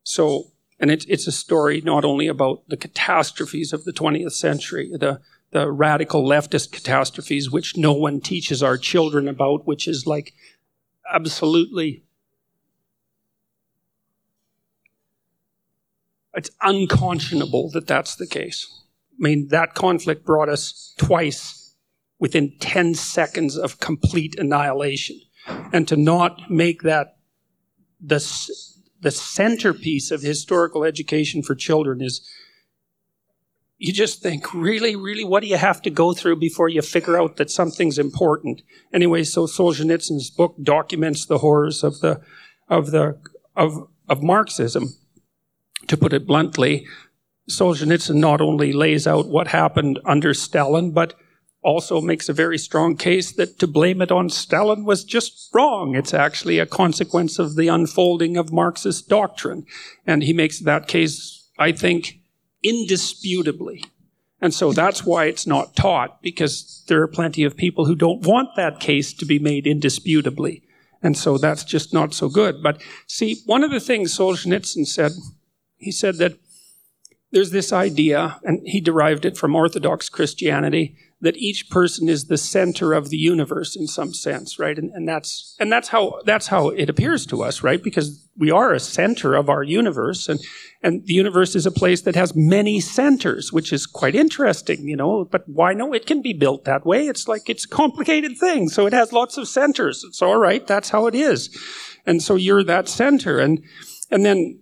[0.03, 4.91] So, and it's it's a story not only about the catastrophes of the 20th century,
[4.93, 5.21] the
[5.51, 10.34] the radical leftist catastrophes which no one teaches our children about, which is like
[11.13, 12.03] absolutely
[16.36, 18.67] it's unconscionable that that's the case.
[19.13, 21.76] I mean, that conflict brought us twice
[22.19, 25.19] within 10 seconds of complete annihilation.
[25.71, 27.17] And to not make that
[28.01, 28.19] the,
[29.02, 32.28] the centerpiece of historical education for children is
[33.78, 37.20] you just think, really, really, what do you have to go through before you figure
[37.20, 38.62] out that something's important?
[38.93, 42.22] Anyway, so Solzhenitsyn's book documents the horrors of the,
[42.70, 43.20] of the,
[43.56, 44.96] of, of Marxism.
[45.88, 46.88] To put it bluntly,
[47.50, 51.14] Solzhenitsyn not only lays out what happened under Stalin, but
[51.66, 55.95] also makes a very strong case that to blame it on Stalin was just wrong.
[55.95, 59.66] It's actually a consequence of the unfolding of Marxist doctrine.
[60.05, 62.20] And he makes that case, I think,
[62.63, 63.84] indisputably.
[64.39, 68.28] And so that's why it's not taught, because there are plenty of people who don't
[68.28, 70.61] want that case to be made indisputably.
[71.01, 72.61] And so that's just not so good.
[72.61, 75.13] But see, one of the things Solzhenitsyn said,
[75.78, 76.38] he said that
[77.32, 82.38] there's this idea, and he derived it from Orthodox Christianity, that each person is the
[82.38, 84.78] center of the universe in some sense, right?
[84.78, 87.82] And, and that's and that's how that's how it appears to us, right?
[87.82, 90.39] Because we are a center of our universe, and
[90.84, 94.97] and the universe is a place that has many centers, which is quite interesting, you
[94.97, 95.26] know.
[95.26, 95.93] But why no?
[95.93, 97.07] It can be built that way.
[97.07, 100.03] It's like it's a complicated thing, so it has lots of centers.
[100.05, 100.66] It's all right.
[100.68, 101.49] That's how it is,
[102.05, 103.63] and so you're that center, and
[104.11, 104.59] and then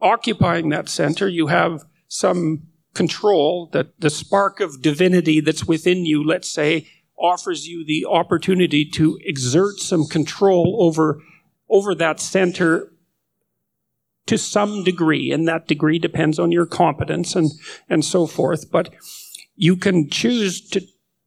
[0.00, 6.24] occupying that center, you have some control, that the spark of divinity that's within you,
[6.24, 6.88] let's say,
[7.18, 11.20] offers you the opportunity to exert some control over,
[11.68, 12.92] over that center
[14.26, 17.50] to some degree, and that degree depends on your competence and,
[17.88, 18.70] and so forth.
[18.70, 18.94] But
[19.56, 20.82] you can choose to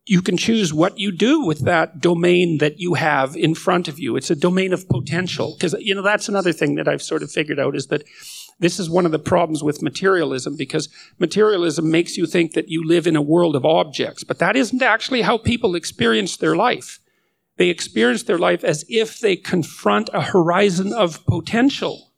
[0.06, 4.00] you can choose what you do with that domain that you have in front of
[4.00, 4.18] you.
[4.18, 5.56] It's a domain of potential.
[5.58, 8.04] Because, you know, that's another thing that I've sort of figured out is that
[8.60, 10.90] this is one of the problems with materialism because
[11.20, 14.82] materialism makes you think that you live in a world of objects, but that isn't
[14.82, 17.00] actually how people experience their life.
[17.58, 22.12] They experience their life as if they confront a horizon of potential.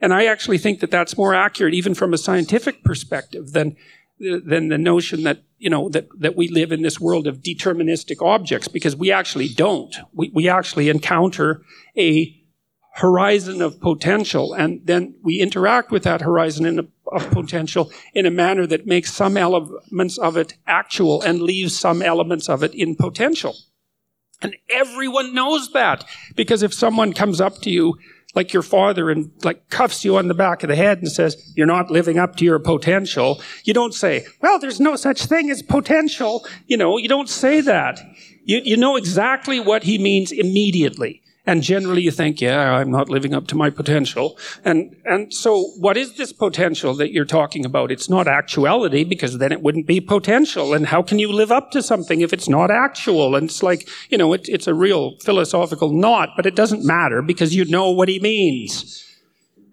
[0.00, 3.76] And I actually think that that's more accurate, even from a scientific perspective, than,
[4.18, 8.24] than the notion that, you know, that, that we live in this world of deterministic
[8.24, 9.96] objects, because we actually don't.
[10.12, 11.62] We, we actually encounter
[11.96, 12.34] a
[12.94, 18.66] horizon of potential, and then we interact with that horizon of potential in a manner
[18.66, 23.56] that makes some elements of it actual and leaves some elements of it in potential.
[24.40, 26.04] And everyone knows that
[26.36, 27.98] because if someone comes up to you
[28.36, 31.52] like your father and like cuffs you on the back of the head and says,
[31.56, 35.50] you're not living up to your potential, you don't say, well, there's no such thing
[35.50, 36.46] as potential.
[36.66, 38.00] You know, you don't say that.
[38.44, 41.22] You, you know exactly what he means immediately.
[41.46, 44.38] And generally you think, yeah, I'm not living up to my potential.
[44.64, 47.92] And, and so what is this potential that you're talking about?
[47.92, 50.72] It's not actuality because then it wouldn't be potential.
[50.72, 53.36] And how can you live up to something if it's not actual?
[53.36, 57.20] And it's like, you know, it, it's a real philosophical knot, but it doesn't matter
[57.20, 59.04] because you know what he means.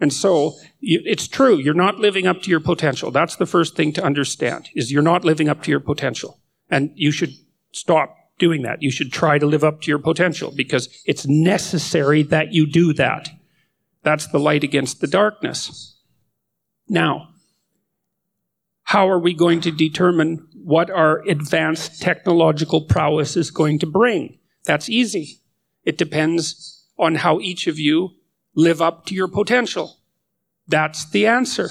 [0.02, 1.56] And so you, it's true.
[1.56, 3.12] You're not living up to your potential.
[3.12, 6.40] That's the first thing to understand is you're not living up to your potential.
[6.70, 7.34] And you should
[7.72, 8.82] stop doing that.
[8.82, 12.92] You should try to live up to your potential because it's necessary that you do
[12.94, 13.30] that.
[14.04, 15.96] That's the light against the darkness.
[16.90, 17.30] Now,
[18.84, 24.40] how are we going to determine what our advanced technological prowess is going to bring?
[24.66, 25.40] That's easy.
[25.86, 28.10] It depends on how each of you
[28.54, 29.98] live up to your potential.
[30.68, 31.70] That's the answer.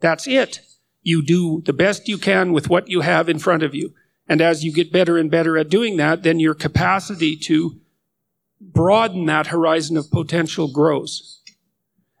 [0.00, 0.60] That's it.
[1.02, 3.92] You do the best you can with what you have in front of you.
[4.28, 7.80] And as you get better and better at doing that, then your capacity to
[8.60, 11.42] broaden that horizon of potential grows.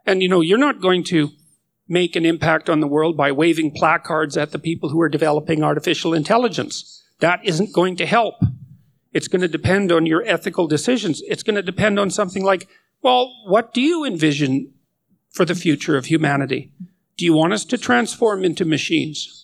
[0.04, 1.30] And you know, you're not going to
[1.88, 5.62] make an impact on the world by waving placards at the people who are developing
[5.62, 7.04] artificial intelligence.
[7.20, 8.36] That isn't going to help.
[9.12, 11.22] It's going to depend on your ethical decisions.
[11.26, 12.68] It's going to depend on something like,
[13.02, 14.72] well, what do you envision
[15.30, 16.72] for the future of humanity?
[17.16, 19.41] Do you want us to transform into machines?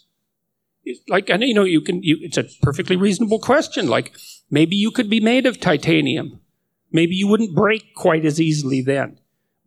[1.09, 3.89] Like and you know you can you, it's a perfectly reasonable question.
[3.89, 4.12] Like
[4.51, 6.41] maybe you could be made of titanium.
[6.91, 9.18] Maybe you wouldn't break quite as easily then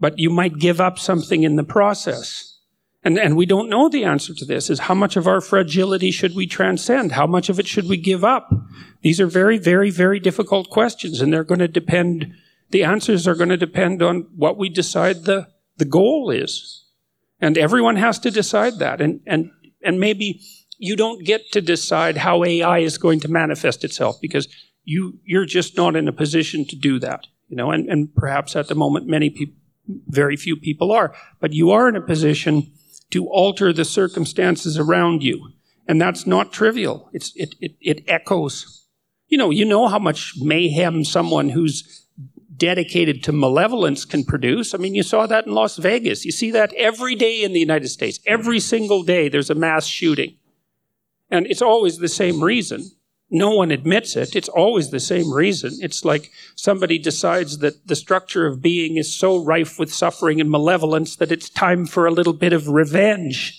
[0.01, 2.57] but you might give up something in the process.
[3.03, 6.11] And and we don't know the answer to this is how much of our fragility
[6.11, 7.13] should we transcend?
[7.13, 8.51] How much of it should we give up?
[9.01, 12.33] These are very very very difficult questions and they're going to depend
[12.71, 15.47] the answers are going to depend on what we decide the
[15.77, 16.85] the goal is.
[17.39, 19.01] And everyone has to decide that.
[19.01, 19.51] And and
[19.83, 20.41] and maybe
[20.81, 24.47] you don't get to decide how AI is going to manifest itself because
[24.83, 27.27] you you're just not in a position to do that.
[27.49, 29.55] You know, and, and perhaps at the moment many people
[30.07, 32.71] very few people are, but you are in a position
[33.11, 35.51] to alter the circumstances around you.
[35.87, 37.09] And that's not trivial.
[37.13, 38.87] It's it it, it echoes.
[39.27, 42.07] You know, you know how much mayhem someone who's
[42.57, 44.73] dedicated to malevolence can produce.
[44.73, 46.25] I mean, you saw that in Las Vegas.
[46.25, 48.19] You see that every day in the United States.
[48.25, 50.37] Every single day there's a mass shooting.
[51.31, 52.91] And it's always the same reason.
[53.33, 54.35] No one admits it.
[54.35, 55.71] It's always the same reason.
[55.79, 60.51] It's like somebody decides that the structure of being is so rife with suffering and
[60.51, 63.57] malevolence that it's time for a little bit of revenge.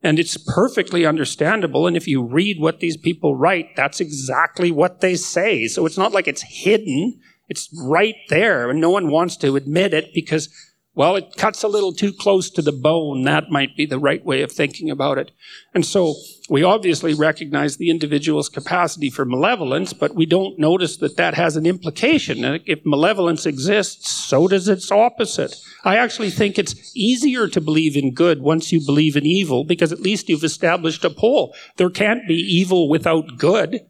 [0.00, 1.88] And it's perfectly understandable.
[1.88, 5.66] And if you read what these people write, that's exactly what they say.
[5.66, 7.20] So it's not like it's hidden.
[7.48, 8.70] It's right there.
[8.70, 10.48] And no one wants to admit it because
[10.92, 13.22] well, it cuts a little too close to the bone.
[13.22, 15.30] That might be the right way of thinking about it.
[15.72, 16.16] And so
[16.48, 21.56] we obviously recognize the individual's capacity for malevolence, but we don't notice that that has
[21.56, 22.44] an implication.
[22.66, 25.54] If malevolence exists, so does its opposite.
[25.84, 29.92] I actually think it's easier to believe in good once you believe in evil because
[29.92, 31.54] at least you've established a pole.
[31.76, 33.86] There can't be evil without good.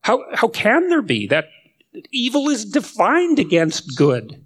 [0.00, 1.26] How, how can there be?
[1.26, 1.48] That
[2.10, 4.42] evil is defined against good.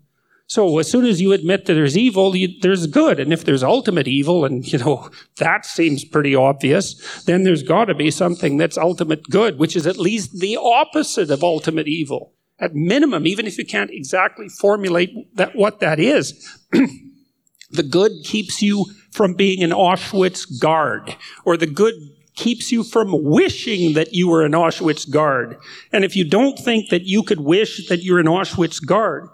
[0.46, 3.18] So as soon as you admit that there's evil, you, there's good.
[3.18, 7.86] And if there's ultimate evil, and you know, that seems pretty obvious, then there's got
[7.86, 12.32] to be something that's ultimate good, which is at least the opposite of ultimate evil.
[12.58, 16.56] At minimum, even if you can't exactly formulate that, what that is,
[17.70, 21.94] the good keeps you from being an Auschwitz guard, or the good
[22.36, 25.56] keeps you from wishing that you were an Auschwitz guard.
[25.92, 29.28] And if you don't think that you could wish that you're an Auschwitz guard,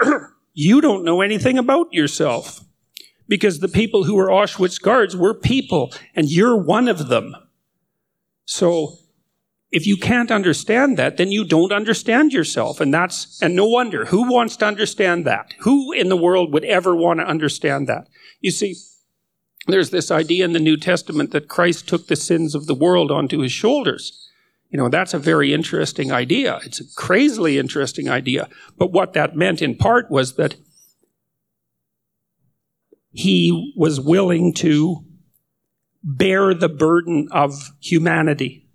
[0.58, 2.64] you don't know anything about yourself.
[3.28, 7.36] Because the people who were Auschwitz guards were people, and you're one of them.
[8.44, 8.94] So,
[9.70, 12.80] if you can't understand that, then you don't understand yourself.
[12.80, 14.06] And that's, and no wonder.
[14.06, 15.54] Who wants to understand that?
[15.60, 18.08] Who in the world would ever want to understand that?
[18.40, 18.74] You see,
[19.68, 23.12] there's this idea in the New Testament that Christ took the sins of the world
[23.12, 24.27] onto his shoulders.
[24.70, 26.60] You know, that's a very interesting idea.
[26.64, 28.48] It's a crazily interesting idea.
[28.76, 30.56] But what that meant in part was that
[33.12, 35.04] he was willing to
[36.02, 38.67] bear the burden of humanity.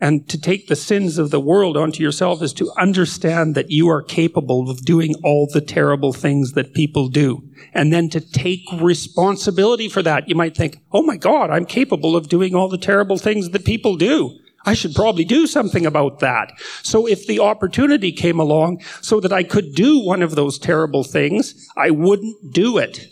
[0.00, 3.88] And to take the sins of the world onto yourself is to understand that you
[3.90, 7.42] are capable of doing all the terrible things that people do.
[7.74, 10.26] And then to take responsibility for that.
[10.26, 13.66] You might think, oh my God, I'm capable of doing all the terrible things that
[13.66, 14.38] people do.
[14.64, 16.52] I should probably do something about that.
[16.82, 21.04] So if the opportunity came along so that I could do one of those terrible
[21.04, 23.06] things, I wouldn't do it.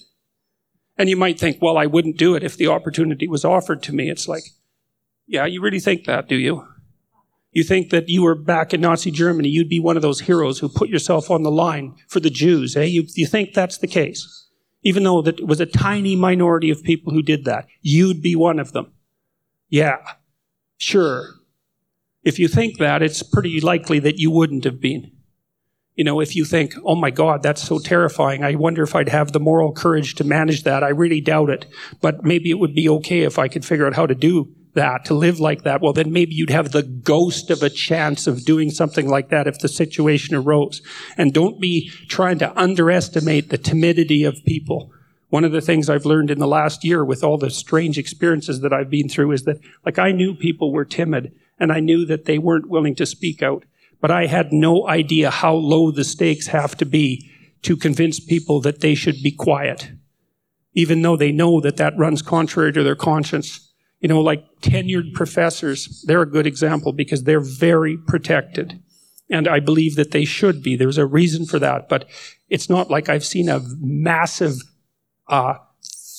[0.97, 3.95] And you might think, well, I wouldn't do it if the opportunity was offered to
[3.95, 4.11] me.
[4.11, 4.45] It's like,
[5.27, 6.67] yeah, you really think that, do you?
[7.59, 10.61] You think that you were back in Nazi Germany, you'd be one of those heroes
[10.61, 12.85] who put yourself on the line for the Jews, eh?
[12.85, 14.47] You, you think that's the case?
[14.85, 18.37] Even though that it was a tiny minority of people who did that, you'd be
[18.37, 18.93] one of them.
[19.69, 19.97] Yeah,
[20.77, 21.35] sure.
[22.23, 25.11] If you think that, it's pretty likely that you wouldn't have been.
[25.97, 29.09] You know, if you think, oh my God, that's so terrifying, I wonder if I'd
[29.09, 30.85] have the moral courage to manage that.
[30.85, 31.67] I really doubt it.
[32.01, 35.05] But maybe it would be okay if I could figure out how to do that,
[35.07, 35.83] to live like that.
[35.83, 39.47] Well, then maybe you'd have the ghost of a chance of doing something like that
[39.47, 40.81] if the situation arose.
[41.17, 44.91] And don't be trying to underestimate the timidity of people.
[45.31, 48.61] One of the things I've learned in the last year with all the strange experiences
[48.61, 52.07] that I've been through is that, like, I knew people were timid and I knew
[52.07, 53.65] that they weren't willing to speak out.
[54.01, 57.31] But I had no idea how low the stakes have to be
[57.63, 59.91] to convince people that they should be quiet,
[60.73, 63.68] even though they know that that runs contrary to their conscience.
[64.01, 68.81] You know, like tenured professors, they're a good example because they're very protected.
[69.31, 70.77] And I believe that they should be.
[70.77, 71.89] There's a reason for that.
[71.89, 72.09] But
[72.49, 74.55] it's not like I've seen a massive
[75.27, 75.55] uh,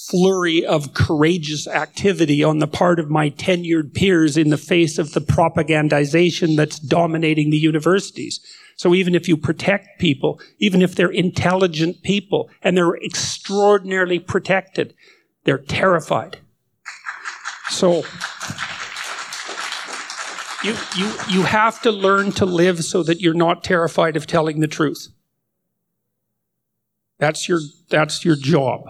[0.10, 5.14] flurry of courageous activity on the part of my tenured peers in the face of
[5.14, 8.40] the propagandization that's dominating the universities.
[8.76, 14.96] So even if you protect people, even if they're intelligent people and they're extraordinarily protected,
[15.44, 16.40] they're terrified.
[17.70, 18.04] So
[20.64, 24.60] you, you, you have to learn to live so that you're not terrified of telling
[24.60, 25.08] the truth.
[27.18, 27.60] That's your,
[27.90, 28.82] that's your job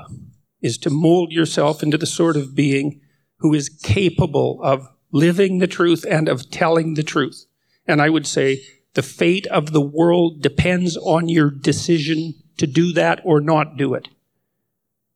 [0.61, 3.01] is to mold yourself into the sort of being
[3.37, 7.45] who is capable of living the truth and of telling the truth.
[7.87, 8.61] And I would say
[8.93, 13.93] the fate of the world depends on your decision to do that or not do
[13.93, 14.09] it.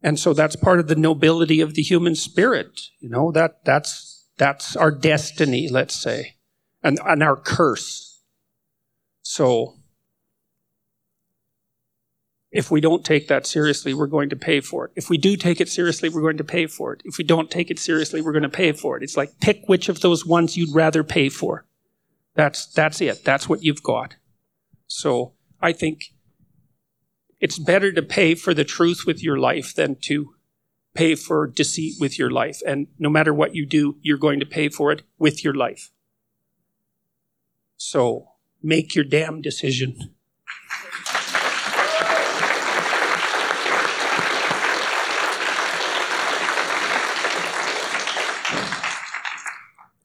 [0.04, 2.82] And so that's part of the nobility of the human spirit.
[3.00, 6.36] You know, that, that's, that's our destiny, let's say,
[6.84, 8.22] and, and our curse.
[9.22, 9.76] So,
[12.52, 14.92] if we don't take that seriously, we're going to pay for it.
[14.96, 17.02] If we do take it seriously, we're going to pay for it.
[17.04, 19.02] If we don't take it seriously, we're going to pay for it.
[19.02, 21.66] It's like pick which of those ones you'd rather pay for.
[22.36, 23.24] That's, that's it.
[23.24, 24.16] That's what you've got.
[24.86, 26.13] So I think
[27.44, 30.34] it's better to pay for the truth with your life than to
[30.94, 32.62] pay for deceit with your life.
[32.66, 35.92] And no matter what you do, you're going to pay for it with your life.
[37.76, 38.30] So
[38.62, 40.16] make your damn decision.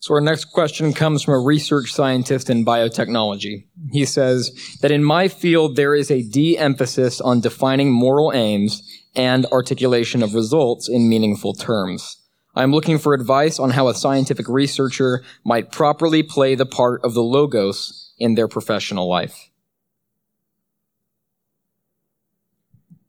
[0.09, 3.67] So our next question comes from a research scientist in biotechnology.
[3.93, 8.83] He says that in my field, there is a de-emphasis on defining moral aims
[9.15, 12.17] and articulation of results in meaningful terms.
[12.55, 17.13] I'm looking for advice on how a scientific researcher might properly play the part of
[17.13, 19.48] the logos in their professional life.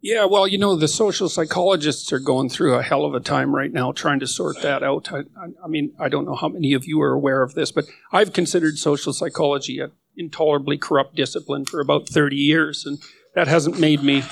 [0.02, 3.54] Yeah, well, you know, the social psychologists are going through a hell of a time
[3.54, 5.12] right now trying to sort that out.
[5.12, 5.24] I,
[5.64, 8.32] I, mean, I don't know how many of you are aware of this, but I've
[8.32, 13.00] considered social psychology an intolerably corrupt discipline for about 30 years, and
[13.36, 14.24] that hasn't made me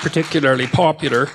[0.00, 1.28] particularly popular,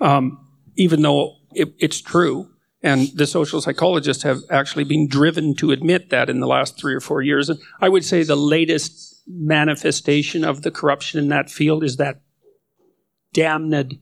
[0.00, 0.38] um,
[0.76, 2.50] even though it, it's true.
[2.84, 6.94] And the social psychologists have actually been driven to admit that in the last three
[6.94, 7.48] or four years.
[7.48, 12.20] And I would say the latest manifestation of the corruption in that field is that
[13.32, 13.98] damned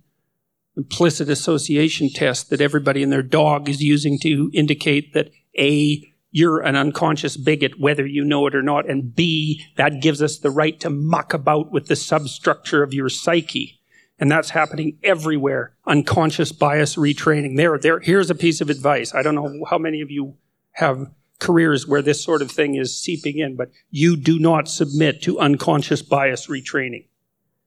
[0.77, 6.61] implicit association test that everybody and their dog is using to indicate that A, you're
[6.61, 10.51] an unconscious bigot, whether you know it or not, and B, that gives us the
[10.51, 13.81] right to muck about with the substructure of your psyche.
[14.19, 15.75] And that's happening everywhere.
[15.87, 17.57] Unconscious bias retraining.
[17.57, 19.15] There, there, here's a piece of advice.
[19.15, 20.37] I don't know how many of you
[20.73, 25.23] have careers where this sort of thing is seeping in, but you do not submit
[25.23, 27.07] to unconscious bias retraining.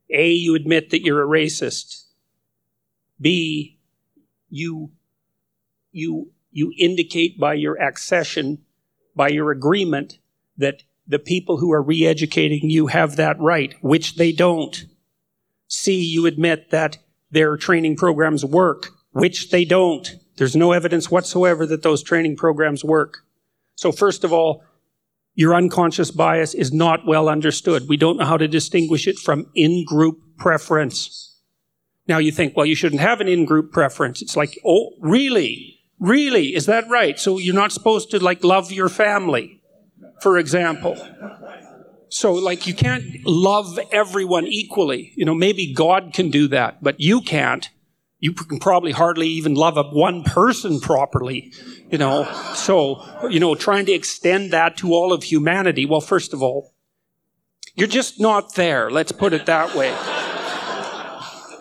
[0.09, 2.05] A, you admit that you're a racist.
[3.21, 3.79] B,
[4.49, 4.91] you,
[5.91, 8.59] you, you indicate by your accession,
[9.15, 10.19] by your agreement,
[10.57, 14.85] that the people who are re educating you have that right, which they don't.
[15.67, 16.97] C, you admit that
[17.31, 20.15] their training programs work, which they don't.
[20.37, 23.25] There's no evidence whatsoever that those training programs work.
[23.75, 24.63] So, first of all,
[25.39, 27.87] your unconscious bias is not well understood.
[27.87, 31.39] We don't know how to distinguish it from in-group preference.
[32.09, 34.21] Now you think, well, you shouldn't have an in-group preference.
[34.21, 35.79] It's like, oh, really?
[35.97, 36.53] Really?
[36.53, 37.17] Is that right?
[37.17, 39.61] So you're not supposed to like love your family,
[40.21, 40.97] for example.
[42.09, 45.13] So like you can't love everyone equally.
[45.15, 47.69] You know, maybe God can do that, but you can't.
[48.19, 51.53] You can probably hardly even love a one person properly,
[51.89, 52.25] you know.
[52.53, 55.85] So, you know, trying to extend that to all of humanity.
[55.85, 56.73] Well, first of all,
[57.75, 58.89] you're just not there.
[58.89, 59.95] Let's put it that way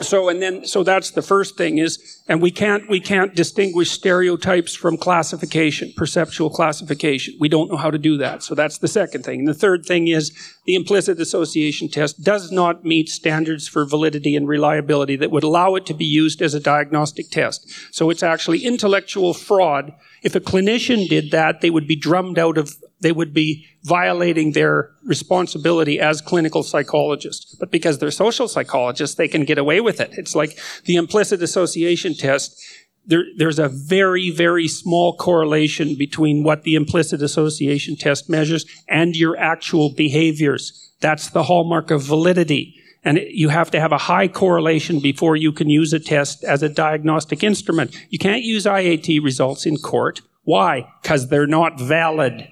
[0.00, 3.90] so and then so that's the first thing is and we can't we can't distinguish
[3.90, 7.34] stereotypes from classification perceptual classification.
[7.40, 8.42] We don't know how to do that.
[8.42, 9.40] So that's the second thing.
[9.40, 10.32] And the third thing is
[10.64, 15.74] the implicit association test does not meet standards for validity and reliability that would allow
[15.74, 17.68] it to be used as a diagnostic test.
[17.92, 19.92] So it's actually intellectual fraud.
[20.22, 24.52] If a clinician did that they would be drummed out of they would be violating
[24.52, 27.54] their responsibility as clinical psychologists.
[27.54, 30.10] But because they're social psychologists, they can get away with it.
[30.16, 32.60] It's like the implicit association test.
[33.06, 39.16] There, there's a very, very small correlation between what the implicit association test measures and
[39.16, 40.92] your actual behaviors.
[41.00, 42.74] That's the hallmark of validity.
[43.04, 46.62] And you have to have a high correlation before you can use a test as
[46.64, 47.96] a diagnostic instrument.
[48.10, 50.20] You can't use IAT results in court.
[50.42, 50.92] Why?
[51.00, 52.48] Because they're not valid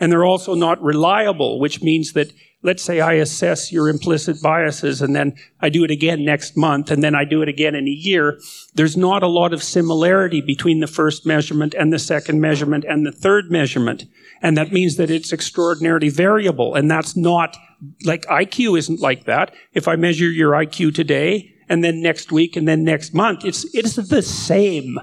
[0.00, 2.32] and they're also not reliable, which means that
[2.62, 6.90] let's say I assess your implicit biases and then I do it again next month
[6.90, 8.40] and then I do it again in a year.
[8.74, 13.06] There's not a lot of similarity between the first measurement and the second measurement and
[13.06, 14.04] the third measurement.
[14.42, 16.74] And that means that it's extraordinarily variable.
[16.74, 17.56] And that's not
[18.04, 19.54] like IQ isn't like that.
[19.72, 23.66] If I measure your IQ today and then next week and then next month, it's,
[23.72, 24.98] it's the same.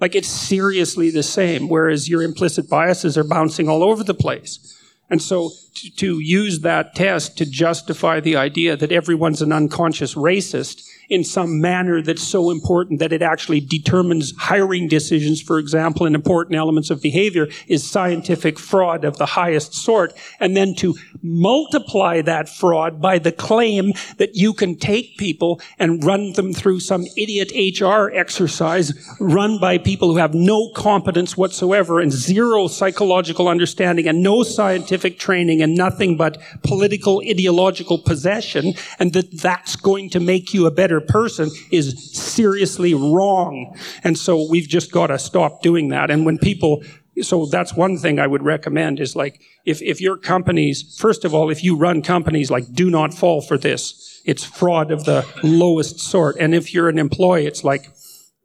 [0.00, 4.76] Like it's seriously the same, whereas your implicit biases are bouncing all over the place.
[5.10, 10.14] And so to, to, use that test to justify the idea that everyone's an unconscious
[10.14, 16.06] racist in some manner that's so important that it actually determines hiring decisions, for example,
[16.06, 20.12] and important elements of behavior is scientific fraud of the highest sort.
[20.38, 26.04] And then to multiply that fraud by the claim that you can take people and
[26.04, 32.00] run them through some idiot HR exercise run by people who have no competence whatsoever
[32.00, 39.12] and zero psychological understanding and no scientific training and nothing but political ideological possession and
[39.12, 43.76] that that's going to make you a better person is seriously wrong.
[44.04, 46.10] And so we've just got to stop doing that.
[46.10, 46.82] And when people,
[47.22, 51.34] so that's one thing I would recommend is like, if, if your companies, first of
[51.34, 54.20] all, if you run companies, like, do not fall for this.
[54.24, 56.36] It's fraud of the lowest sort.
[56.38, 57.92] And if you're an employee, it's like,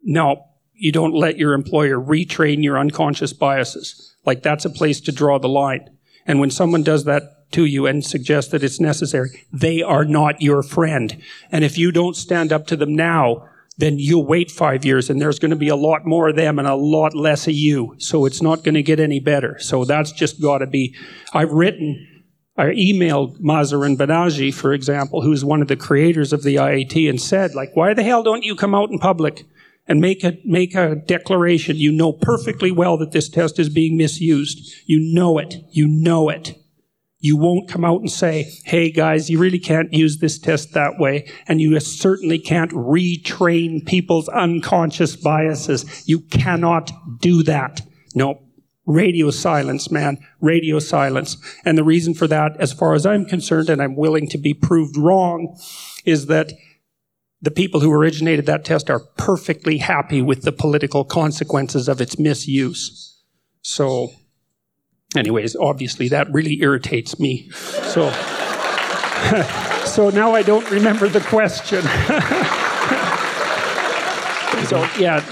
[0.01, 4.15] no, you don't let your employer retrain your unconscious biases.
[4.25, 5.89] Like, that's a place to draw the line.
[6.25, 7.23] And when someone does that
[7.53, 9.45] to you and suggest that it's necessary.
[9.51, 11.21] They are not your friend.
[11.51, 13.47] And if you don't stand up to them now,
[13.77, 16.59] then you'll wait five years and there's going to be a lot more of them
[16.59, 17.95] and a lot less of you.
[17.97, 19.57] So it's not going to get any better.
[19.59, 20.95] So that's just got to be,
[21.33, 22.07] I've written,
[22.55, 27.19] I emailed Mahzarin Banaji, for example, who's one of the creators of the IAT and
[27.19, 29.43] said, like, why the hell don't you come out in public
[29.87, 31.77] and make a, make a declaration?
[31.77, 34.71] You know perfectly well that this test is being misused.
[34.85, 35.55] You know it.
[35.71, 36.62] You know it.
[37.23, 40.99] You won't come out and say, hey guys, you really can't use this test that
[40.99, 41.25] way.
[41.47, 46.05] And you certainly can't retrain people's unconscious biases.
[46.05, 47.79] You cannot do that.
[48.13, 48.41] No.
[48.85, 50.17] Radio silence, man.
[50.41, 51.37] Radio silence.
[51.63, 54.53] And the reason for that, as far as I'm concerned, and I'm willing to be
[54.53, 55.57] proved wrong,
[56.03, 56.51] is that
[57.41, 62.19] the people who originated that test are perfectly happy with the political consequences of its
[62.19, 63.23] misuse.
[63.61, 64.09] So,
[65.15, 67.49] anyways, obviously that really irritates me.
[67.51, 68.11] So,
[69.85, 71.81] so now I don't remember the question.
[74.67, 75.23] so yeah.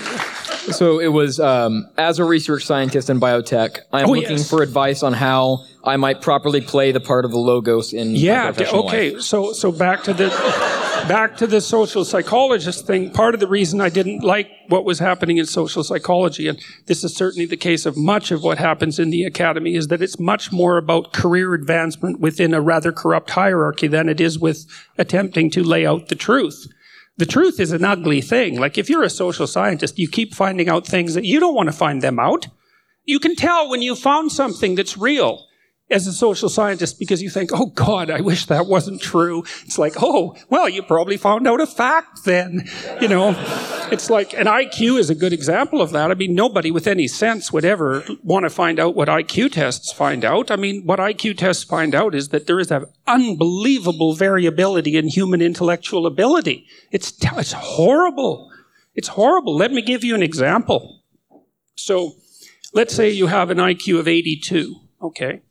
[0.72, 4.50] So it was um, as a research scientist in biotech, I'm oh, looking yes.
[4.50, 8.54] for advice on how I might properly play the part of the logos in yeah.
[8.60, 9.22] okay, life.
[9.22, 10.30] so so back to the
[11.08, 15.00] back to the social psychologist thing, part of the reason I didn't like what was
[15.00, 19.00] happening in social psychology, and this is certainly the case of much of what happens
[19.00, 23.32] in the academy, is that it's much more about career advancement within a rather corrupt
[23.32, 24.66] hierarchy than it is with
[24.98, 26.68] attempting to lay out the truth.
[27.18, 28.60] The truth is an ugly thing.
[28.60, 31.68] Like if you're a social scientist, you keep finding out things that you don't want
[31.68, 32.48] to find them out.
[33.06, 35.46] You can tell when you found something that's real
[35.92, 39.44] as a social scientist because you think, oh God, I wish that wasn't true.
[39.66, 42.68] It's like, oh, well, you probably found out a fact then.
[43.02, 43.36] You know,
[43.92, 46.10] it's like, an IQ is a good example of that.
[46.10, 49.92] I mean, nobody with any sense would ever want to find out what IQ tests
[49.92, 50.50] find out.
[50.50, 55.08] I mean, what IQ tests find out is that there is an unbelievable variability in
[55.08, 56.66] human intellectual ability.
[56.92, 58.50] It's, it's horrible.
[58.96, 59.56] It's horrible.
[59.56, 61.02] Let me give you an example.
[61.76, 62.14] So,
[62.74, 64.76] let's say you have an IQ of 82.
[65.02, 65.42] Okay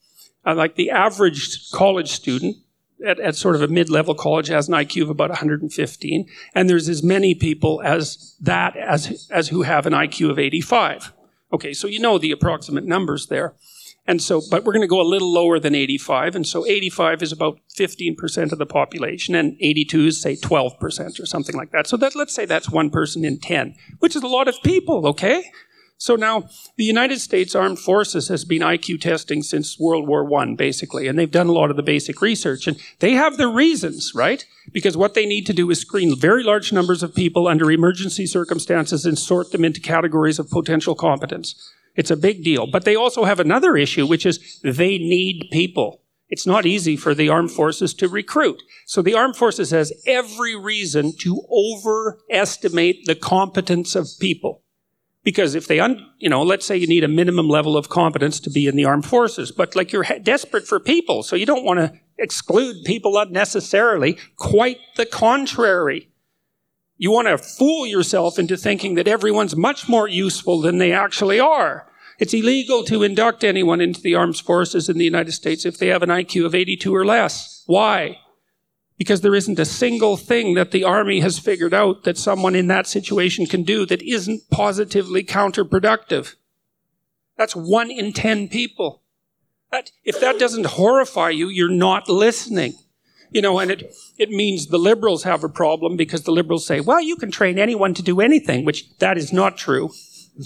[0.46, 2.56] uh, like the average college student
[3.06, 6.88] at, at sort of a mid-level college has an IQ of about 115, and there's
[6.88, 11.12] as many people as that as as who have an IQ of 85.
[11.52, 13.54] Okay, so you know the approximate numbers there.
[14.06, 16.34] And so, but we're going to go a little lower than 85.
[16.34, 21.26] And so 85 is about 15% of the population, and 82 is, say, 12% or
[21.26, 21.86] something like that.
[21.86, 25.06] So that, let's say that's one person in 10, which is a lot of people,
[25.06, 25.44] okay?
[26.00, 26.48] So now,
[26.78, 31.18] the United States Armed Forces has been IQ testing since World War I, basically, and
[31.18, 34.46] they've done a lot of the basic research, and they have their reasons, right?
[34.72, 38.24] Because what they need to do is screen very large numbers of people under emergency
[38.24, 41.70] circumstances and sort them into categories of potential competence.
[41.94, 42.66] It's a big deal.
[42.66, 46.00] But they also have another issue, which is they need people.
[46.30, 48.62] It's not easy for the armed forces to recruit.
[48.86, 54.62] So the armed forces has every reason to overestimate the competence of people.
[55.22, 58.40] Because if they, un, you know, let's say you need a minimum level of competence
[58.40, 61.64] to be in the armed forces, but like you're desperate for people, so you don't
[61.64, 64.16] want to exclude people unnecessarily.
[64.36, 66.08] Quite the contrary.
[66.96, 71.40] You want to fool yourself into thinking that everyone's much more useful than they actually
[71.40, 71.86] are.
[72.18, 75.88] It's illegal to induct anyone into the armed forces in the United States if they
[75.88, 77.62] have an IQ of 82 or less.
[77.66, 78.18] Why?
[79.00, 82.66] Because there isn't a single thing that the Army has figured out that someone in
[82.66, 86.34] that situation can do that isn't positively counterproductive.
[87.38, 89.00] That's one in ten people.
[89.72, 92.74] That, if that doesn't horrify you, you're not listening.
[93.30, 96.80] You know, and it, it means the liberals have a problem because the liberals say,
[96.80, 99.92] well, you can train anyone to do anything, which that is not true.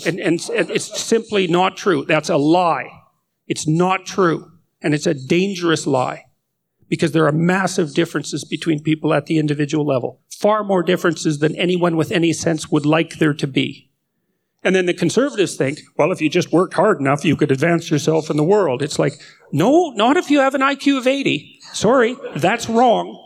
[0.06, 2.04] And, and it's simply not true.
[2.04, 2.88] That's a lie.
[3.48, 4.52] It's not true.
[4.80, 6.23] And it's a dangerous lie
[6.94, 10.20] because there are massive differences between people at the individual level.
[10.30, 13.90] Far more differences than anyone with any sense would like there to be.
[14.62, 17.90] And then the conservatives think, well, if you just worked hard enough, you could advance
[17.90, 18.80] yourself in the world.
[18.80, 19.14] It's like,
[19.50, 21.58] no, not if you have an IQ of 80.
[21.72, 23.20] Sorry, that's wrong.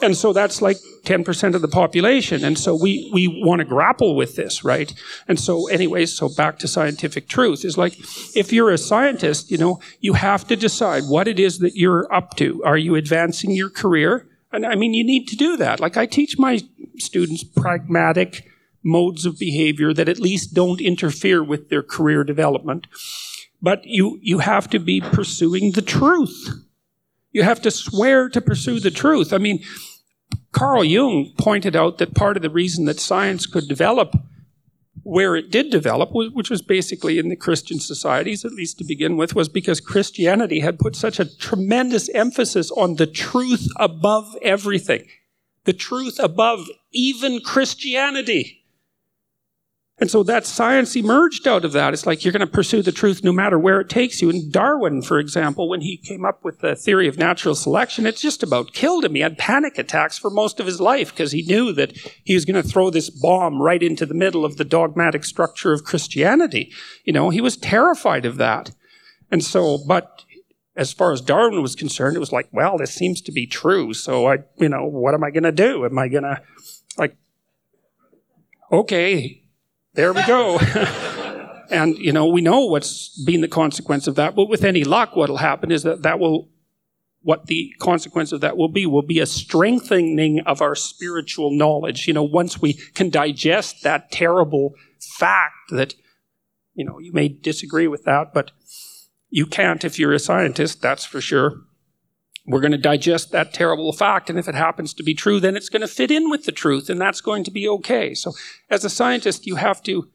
[0.00, 2.44] And so that's like 10% of the population.
[2.44, 4.92] And so we, we want to grapple with this, right?
[5.26, 7.98] And so, anyways, so back to scientific truth is like,
[8.36, 12.12] if you're a scientist, you know, you have to decide what it is that you're
[12.14, 12.62] up to.
[12.64, 14.28] Are you advancing your career?
[14.52, 15.80] And I mean, you need to do that.
[15.80, 16.60] Like, I teach my
[16.96, 18.46] students pragmatic
[18.84, 22.86] modes of behavior that at least don't interfere with their career development.
[23.60, 26.48] But you, you have to be pursuing the truth.
[27.32, 29.32] You have to swear to pursue the truth.
[29.32, 29.62] I mean,
[30.52, 34.14] Carl Jung pointed out that part of the reason that science could develop
[35.08, 39.16] where it did develop, which was basically in the Christian societies, at least to begin
[39.16, 45.06] with, was because Christianity had put such a tremendous emphasis on the truth above everything.
[45.64, 48.66] The truth above even Christianity.
[50.00, 51.92] And so that science emerged out of that.
[51.92, 54.30] It's like you're going to pursue the truth no matter where it takes you.
[54.30, 58.16] And Darwin, for example, when he came up with the theory of natural selection, it
[58.16, 59.16] just about killed him.
[59.16, 62.44] He had panic attacks for most of his life because he knew that he was
[62.44, 66.72] going to throw this bomb right into the middle of the dogmatic structure of Christianity.
[67.04, 68.70] You know, he was terrified of that.
[69.32, 70.24] And so, but
[70.76, 73.92] as far as Darwin was concerned, it was like, well, this seems to be true.
[73.92, 75.84] So I, you know, what am I going to do?
[75.84, 76.40] Am I going to,
[76.96, 77.16] like,
[78.70, 79.42] okay,
[79.98, 80.58] there we go.
[81.70, 84.36] and, you know, we know what's been the consequence of that.
[84.36, 86.50] But with any luck, what'll happen is that that will,
[87.22, 92.06] what the consequence of that will be, will be a strengthening of our spiritual knowledge.
[92.06, 95.96] You know, once we can digest that terrible fact that,
[96.74, 98.52] you know, you may disagree with that, but
[99.30, 101.62] you can't if you're a scientist, that's for sure.
[102.48, 105.54] We're going to digest that terrible fact, and if it happens to be true, then
[105.54, 108.14] it's going to fit in with the truth, and that's going to be okay.
[108.14, 108.32] So,
[108.70, 110.08] as a scientist, you have to.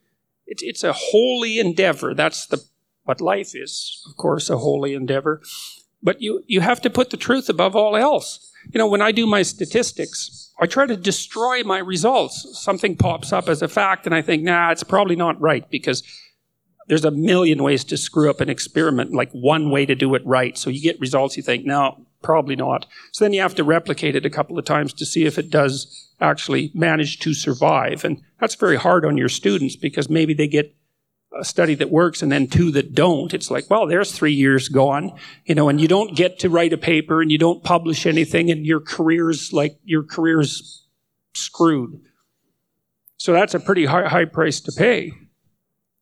[0.47, 2.15] It's, it's a holy endeavor.
[2.15, 2.63] That's the
[3.03, 5.41] what life is, of course, a holy endeavor.
[6.01, 8.51] But you you have to put the truth above all else.
[8.71, 12.59] You know, when I do my statistics, I try to destroy my results.
[12.59, 16.01] Something pops up as a fact, and I think, nah, it's probably not right because
[16.87, 20.25] there's a million ways to screw up an experiment, like one way to do it
[20.25, 20.57] right.
[20.57, 22.87] So you get results, you think, no, Probably not.
[23.11, 25.51] So then you have to replicate it a couple of times to see if it
[25.51, 28.05] does actually manage to survive.
[28.05, 30.73] And that's very hard on your students because maybe they get
[31.37, 33.33] a study that works and then two that don't.
[33.33, 35.11] It's like, well, there's three years gone,
[35.45, 38.49] you know, and you don't get to write a paper and you don't publish anything
[38.49, 40.87] and your career's like, your career's
[41.33, 41.99] screwed.
[43.17, 45.11] So that's a pretty high, high price to pay.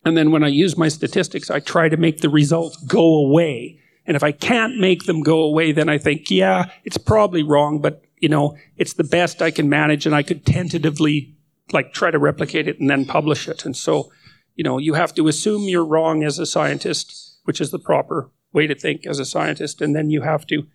[0.06, 3.81] And then when I use my statistics, I try to make the results go away
[4.06, 7.80] and if I can't make them go away, then I think, yeah, it's probably wrong,
[7.80, 11.36] but you know, it's the best I can manage and I could tentatively
[11.72, 13.66] like try to replicate it and then publish it.
[13.66, 14.12] And so,
[14.56, 18.30] you know, you have to assume you're wrong as a scientist, which is the proper
[18.54, 20.68] way to think as a scientist, and then you have to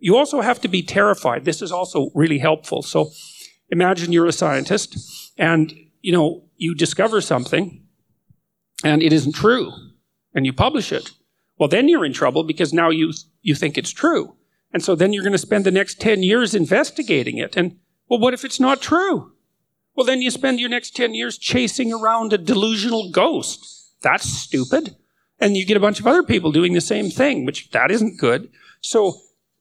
[0.00, 1.44] you also have to be terrified.
[1.44, 2.82] This is also really helpful.
[2.82, 3.10] So
[3.68, 7.84] imagine you're a scientist and, you know, you discover something
[8.82, 9.70] and it isn't true
[10.34, 11.10] and you publish it.
[11.60, 13.12] Well, then you're in trouble because now you,
[13.42, 14.34] you think it's true.
[14.72, 17.54] And so then you're going to spend the next 10 years investigating it.
[17.54, 17.76] And,
[18.08, 19.32] well, what if it's not true?
[19.94, 23.92] Well, then you spend your next 10 years chasing around a delusional ghost.
[24.00, 24.96] That's stupid.
[25.38, 28.18] And you get a bunch of other people doing the same thing, which that isn't
[28.18, 28.50] good.
[28.80, 29.18] So,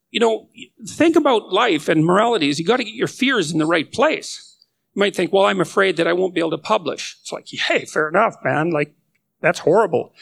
[0.09, 0.47] you know,
[0.87, 3.91] think about life and morality is you got to get your fears in the right
[3.91, 4.57] place.
[4.95, 7.17] You might think, well, I'm afraid that I won't be able to publish.
[7.21, 8.71] It's like, hey, fair enough, man.
[8.71, 8.95] Like,
[9.41, 10.13] that's horrible.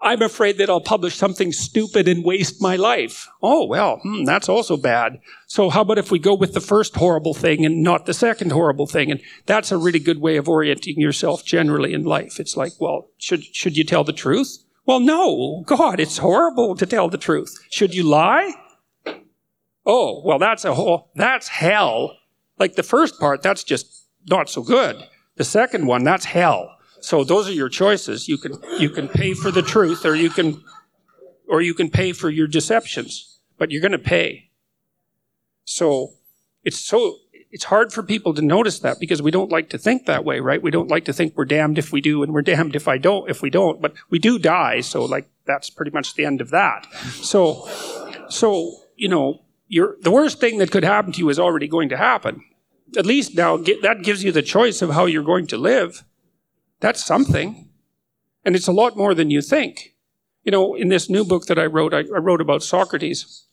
[0.00, 3.28] I'm afraid that I'll publish something stupid and waste my life.
[3.42, 5.20] Oh, well, hmm, that's also bad.
[5.48, 8.52] So how about if we go with the first horrible thing and not the second
[8.52, 9.10] horrible thing?
[9.10, 12.38] And that's a really good way of orienting yourself generally in life.
[12.38, 14.64] It's like, well, should, should you tell the truth?
[14.86, 15.64] Well, no.
[15.66, 17.58] God, it's horrible to tell the truth.
[17.68, 18.54] Should you lie?
[19.84, 22.16] Oh, well, that's a whole, that's hell.
[22.58, 24.96] Like the first part, that's just not so good.
[25.36, 26.77] The second one, that's hell.
[27.00, 28.28] So those are your choices.
[28.28, 30.62] You can you can pay for the truth, or you can
[31.48, 33.40] or you can pay for your deceptions.
[33.56, 34.50] But you're going to pay.
[35.64, 36.14] So
[36.64, 37.16] it's so
[37.50, 40.38] it's hard for people to notice that because we don't like to think that way,
[40.40, 40.62] right?
[40.62, 42.98] We don't like to think we're damned if we do and we're damned if I
[42.98, 43.80] don't if we don't.
[43.80, 46.86] But we do die, so like that's pretty much the end of that.
[47.22, 47.68] So
[48.28, 51.88] so you know, you're, the worst thing that could happen to you is already going
[51.90, 52.42] to happen.
[52.96, 56.04] At least now get, that gives you the choice of how you're going to live.
[56.80, 57.68] That's something.
[58.44, 59.94] And it's a lot more than you think.
[60.44, 63.44] You know, in this new book that I wrote, I, I wrote about Socrates.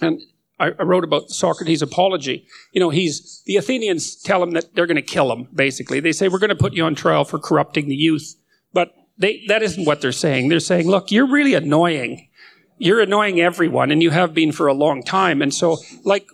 [0.00, 0.20] And
[0.58, 2.46] I, I wrote about Socrates' apology.
[2.72, 6.00] You know, he's, the Athenians tell him that they're going to kill him, basically.
[6.00, 8.36] They say, we're going to put you on trial for corrupting the youth.
[8.72, 10.48] But they, that isn't what they're saying.
[10.48, 12.28] They're saying, look, you're really annoying.
[12.78, 15.42] You're annoying everyone, and you have been for a long time.
[15.42, 16.26] And so, like,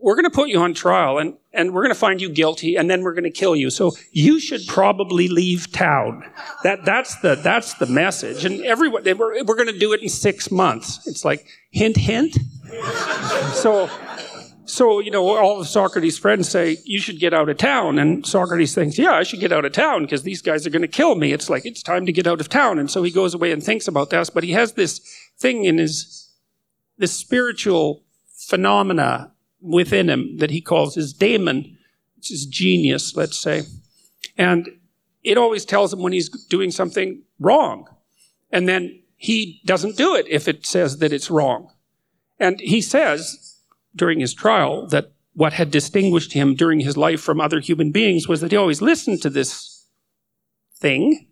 [0.00, 2.76] we're going to put you on trial and, and we're going to find you guilty
[2.76, 3.68] and then we're going to kill you.
[3.68, 6.24] So you should probably leave town.
[6.62, 8.44] That, that's the, that's the message.
[8.44, 11.06] And everyone, we're, we're going to do it in six months.
[11.06, 12.38] It's like hint, hint.
[13.54, 13.90] so,
[14.66, 17.98] so, you know, all of Socrates' friends say, you should get out of town.
[17.98, 20.82] And Socrates thinks, yeah, I should get out of town because these guys are going
[20.82, 21.32] to kill me.
[21.32, 22.78] It's like, it's time to get out of town.
[22.78, 25.00] And so he goes away and thinks about this, but he has this
[25.38, 26.30] thing in his,
[26.98, 28.04] this spiritual
[28.36, 31.78] phenomena within him that he calls his daemon,
[32.16, 33.62] which is genius, let's say.
[34.36, 34.68] And
[35.22, 37.88] it always tells him when he's doing something wrong.
[38.50, 41.72] And then he doesn't do it if it says that it's wrong.
[42.38, 43.56] And he says
[43.94, 48.28] during his trial that what had distinguished him during his life from other human beings
[48.28, 49.86] was that he always listened to this
[50.74, 51.27] thing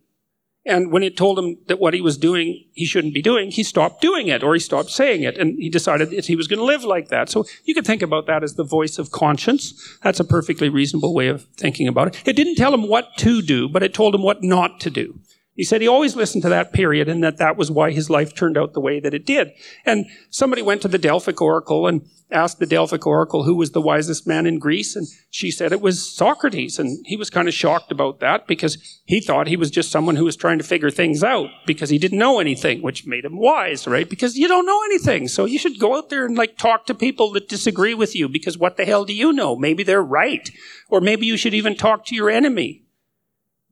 [0.67, 3.63] and when it told him that what he was doing he shouldn't be doing, he
[3.63, 5.39] stopped doing it or he stopped saying it.
[5.39, 7.31] And he decided that he was going to live like that.
[7.31, 9.99] So you could think about that as the voice of conscience.
[10.03, 12.23] That's a perfectly reasonable way of thinking about it.
[12.27, 15.19] It didn't tell him what to do, but it told him what not to do.
[15.57, 18.35] He said he always listened to that period and that that was why his life
[18.35, 19.53] turned out the way that it did.
[19.87, 23.81] And somebody went to the Delphic Oracle and asked the Delphic Oracle who was the
[23.81, 26.79] wisest man in Greece, and she said it was Socrates.
[26.79, 30.17] And he was kind of shocked about that because he thought he was just someone
[30.17, 33.39] who was trying to figure things out because he didn't know anything, which made him
[33.39, 34.11] wise, right?
[34.11, 35.27] Because you don't know anything.
[35.27, 38.29] So you should go out there and like talk to people that disagree with you
[38.29, 39.57] because what the hell do you know?
[39.57, 40.51] Maybe they're right.
[40.91, 42.86] Or maybe you should even talk to your enemy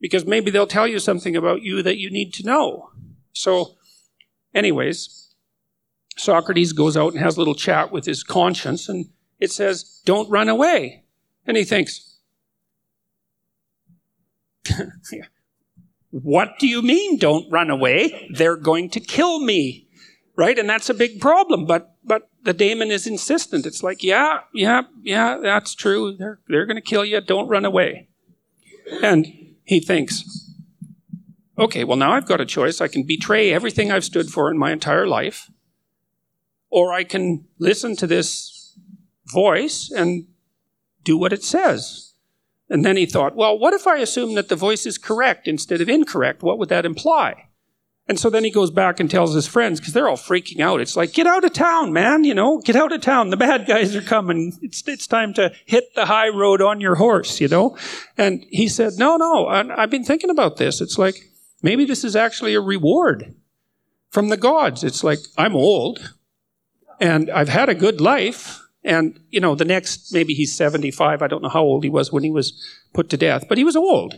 [0.05, 2.91] because maybe they'll tell you something about you that you need to know.
[3.33, 3.73] So,
[4.53, 5.33] anyways,
[6.15, 9.07] Socrates goes out and has a little chat with his conscience, and
[9.39, 11.05] it says, Don't run away.
[11.47, 12.17] And he thinks,
[16.11, 18.29] What do you mean, don't run away?
[18.31, 19.87] They're going to kill me.
[20.35, 20.59] Right?
[20.59, 21.65] And that's a big problem.
[21.65, 23.65] But but the daemon is insistent.
[23.65, 26.15] It's like, yeah, yeah, yeah, that's true.
[26.15, 27.21] They're they're gonna kill you.
[27.21, 28.09] Don't run away.
[29.01, 30.23] And he thinks,
[31.57, 32.79] okay, well, now I've got a choice.
[32.79, 35.49] I can betray everything I've stood for in my entire life,
[36.69, 38.77] or I can listen to this
[39.33, 40.27] voice and
[41.03, 42.13] do what it says.
[42.69, 45.81] And then he thought, well, what if I assume that the voice is correct instead
[45.81, 46.41] of incorrect?
[46.41, 47.49] What would that imply?
[48.07, 50.79] And so then he goes back and tells his friends, because they're all freaking out.
[50.79, 53.31] It's like, get out of town, man, you know, get out of town.
[53.31, 54.53] The bad guys are coming.
[54.61, 57.75] It's, it's time to hit the high road on your horse, you know?
[58.15, 60.81] And he said, no, no, I, I've been thinking about this.
[60.81, 61.15] It's like,
[61.63, 63.33] maybe this is actually a reward
[64.11, 64.83] from the gods.
[64.83, 66.13] It's like, I'm old
[66.99, 68.61] and I've had a good life.
[68.83, 71.23] And, you know, the next, maybe he's 75.
[71.23, 72.53] I don't know how old he was when he was
[72.93, 74.13] put to death, but he was old.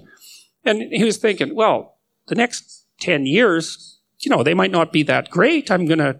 [0.65, 5.03] And he was thinking, well, the next 10 years, you know, they might not be
[5.03, 5.69] that great.
[5.69, 6.19] I'm going to,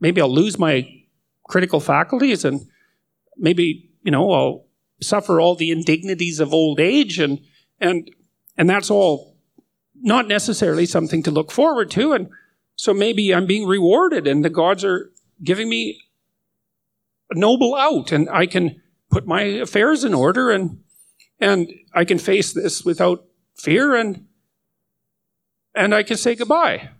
[0.00, 0.88] maybe I'll lose my
[1.48, 2.60] critical faculties and
[3.36, 4.66] maybe, you know, I'll
[5.00, 7.40] suffer all the indignities of old age and,
[7.80, 8.10] and,
[8.56, 9.36] and that's all
[9.96, 12.12] not necessarily something to look forward to.
[12.12, 12.28] And
[12.76, 15.10] so maybe I'm being rewarded and the gods are
[15.42, 16.00] giving me
[17.30, 20.80] a noble out and I can put my affairs in order and,
[21.40, 23.24] and I can face this without
[23.54, 24.26] fear and,
[25.74, 26.90] and I can say goodbye.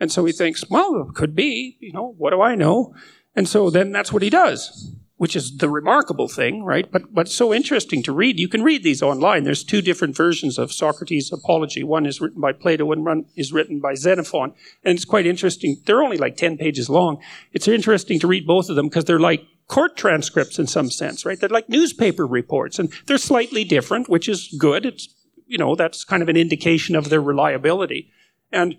[0.00, 2.94] And so he thinks, well, could be, you know, what do I know?
[3.34, 6.90] And so then that's what he does which is the remarkable thing, right?
[6.90, 8.38] But but so interesting to read.
[8.38, 9.42] You can read these online.
[9.42, 11.82] There's two different versions of Socrates' Apology.
[11.82, 14.54] One is written by Plato, and one is written by Xenophon,
[14.84, 15.76] and it's quite interesting.
[15.84, 17.20] They're only like ten pages long.
[17.52, 21.26] It's interesting to read both of them because they're like court transcripts in some sense,
[21.26, 21.38] right?
[21.38, 24.86] They're like newspaper reports, and they're slightly different, which is good.
[24.86, 25.08] It's
[25.48, 28.12] you know that's kind of an indication of their reliability,
[28.52, 28.76] and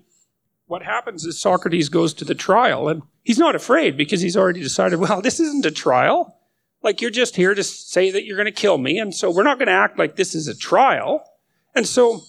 [0.70, 4.60] what happens is Socrates goes to the trial and he's not afraid because he's already
[4.60, 6.38] decided, well, this isn't a trial.
[6.80, 8.96] Like you're just here to say that you're going to kill me.
[8.98, 11.24] And so we're not going to act like this is a trial.
[11.74, 12.22] And so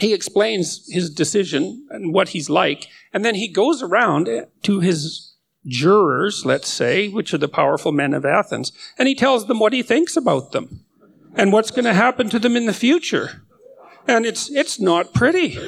[0.00, 2.88] he explains his decision and what he's like.
[3.12, 4.28] And then he goes around
[4.62, 5.34] to his
[5.64, 9.72] jurors, let's say, which are the powerful men of Athens, and he tells them what
[9.72, 10.84] he thinks about them
[11.36, 13.42] and what's going to happen to them in the future.
[14.06, 15.58] And it's, it's not pretty.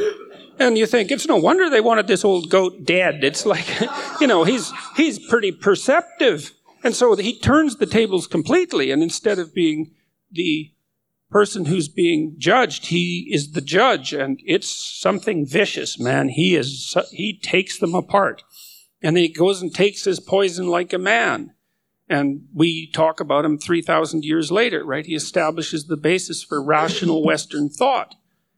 [0.58, 3.24] And you think it's no wonder they wanted this old goat dead.
[3.24, 3.66] It's like,
[4.20, 6.52] you know, he's he's pretty perceptive,
[6.82, 8.90] and so he turns the tables completely.
[8.90, 9.92] And instead of being
[10.30, 10.72] the
[11.30, 16.28] person who's being judged, he is the judge, and it's something vicious, man.
[16.28, 18.44] He is he takes them apart,
[19.02, 21.52] and then he goes and takes his poison like a man.
[22.06, 25.06] And we talk about him 3,000 years later, right?
[25.06, 28.14] He establishes the basis for rational Western thought.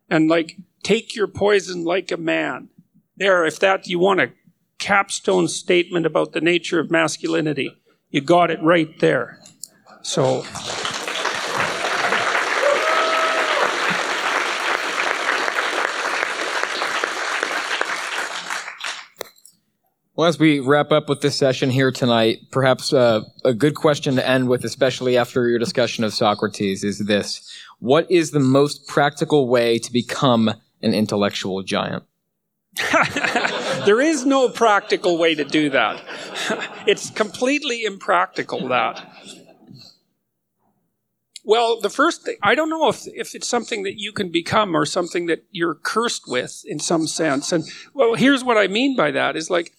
[0.09, 0.57] And like
[0.87, 2.69] Take your poison like a man.
[3.17, 4.31] There, if that you want a
[4.79, 7.77] capstone statement about the nature of masculinity,
[8.11, 9.41] you got it right there.
[10.03, 10.45] So.
[20.17, 24.17] Well, as we wrap up with this session here tonight, perhaps uh, a good question
[24.17, 27.55] to end with, especially after your discussion of Socrates, is this.
[27.81, 30.49] What is the most practical way to become
[30.81, 32.05] an intellectual giant?
[33.85, 36.03] there is no practical way to do that.
[36.87, 39.07] it's completely impractical, that.
[41.45, 44.75] Well, the first thing, I don't know if, if it's something that you can become
[44.75, 47.53] or something that you're cursed with in some sense.
[47.53, 49.75] And well, here's what I mean by that is like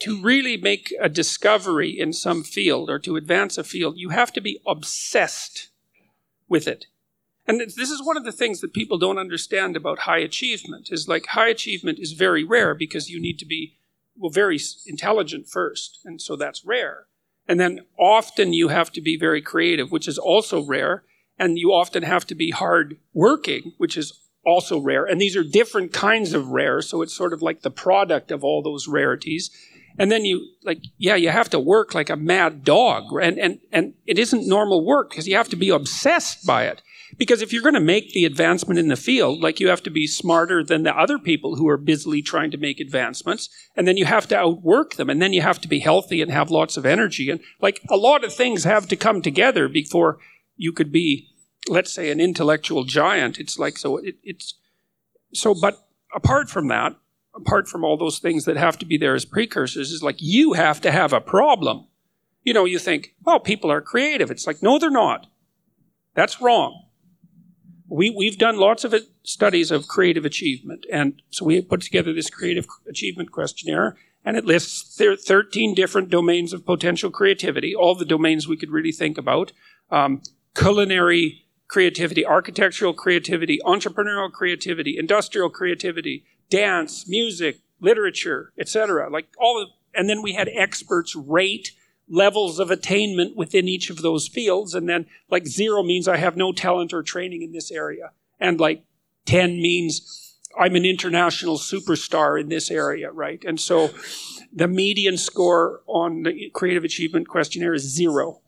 [0.00, 4.32] to, really make a discovery in some field or to advance a field, you have
[4.34, 5.68] to be obsessed
[6.48, 6.86] with it.
[7.46, 11.06] And this is one of the things that people don't understand about high achievement is
[11.06, 13.76] like high achievement is very rare because you need to be
[14.18, 17.06] well very intelligent first and so that's rare.
[17.48, 21.04] And then often you have to be very creative, which is also rare,
[21.38, 25.04] and you often have to be hard working, which is also rare.
[25.04, 28.42] And these are different kinds of rare, so it's sort of like the product of
[28.42, 29.50] all those rarities.
[29.98, 33.60] And then you like, yeah, you have to work like a mad dog, and and
[33.72, 36.82] and it isn't normal work because you have to be obsessed by it.
[37.18, 39.90] Because if you're going to make the advancement in the field, like you have to
[39.90, 43.96] be smarter than the other people who are busily trying to make advancements, and then
[43.96, 46.76] you have to outwork them, and then you have to be healthy and have lots
[46.76, 47.30] of energy.
[47.30, 50.18] And like a lot of things have to come together before
[50.56, 51.28] you could be,
[51.68, 53.38] let's say, an intellectual giant.
[53.38, 54.58] It's like, so it, it's,
[55.32, 56.96] so, but apart from that,
[57.36, 60.54] apart from all those things that have to be there as precursors, is like you
[60.54, 61.86] have to have a problem.
[62.42, 64.30] You know, you think, oh, people are creative.
[64.30, 65.26] It's like, no, they're not.
[66.14, 66.86] That's wrong
[67.88, 70.86] we, we've done lots of studies of creative achievement.
[70.90, 76.52] And so we put together this creative achievement questionnaire, and it lists 13 different domains
[76.52, 79.52] of potential creativity, all the domains we could really think about
[79.90, 80.22] um,
[80.54, 89.10] culinary creativity, architectural creativity, entrepreneurial creativity, industrial creativity, dance, music, literature, etc.
[89.10, 91.72] Like all of, and then we had experts rate
[92.08, 94.74] levels of attainment within each of those fields.
[94.74, 98.12] And then like zero means I have no talent or training in this area.
[98.38, 98.84] And like
[99.26, 103.42] 10 means I'm an international superstar in this area, right?
[103.44, 103.90] And so
[104.52, 108.40] the median score on the creative achievement questionnaire is zero.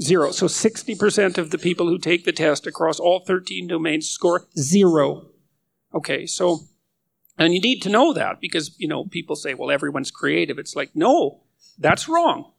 [0.00, 0.30] Zero.
[0.30, 5.26] So 60% of the people who take the test across all 13 domains score zero.
[5.94, 6.60] Okay, so,
[7.38, 10.58] and you need to know that because, you know, people say, well, everyone's creative.
[10.58, 11.40] It's like, no,
[11.78, 12.52] that's wrong.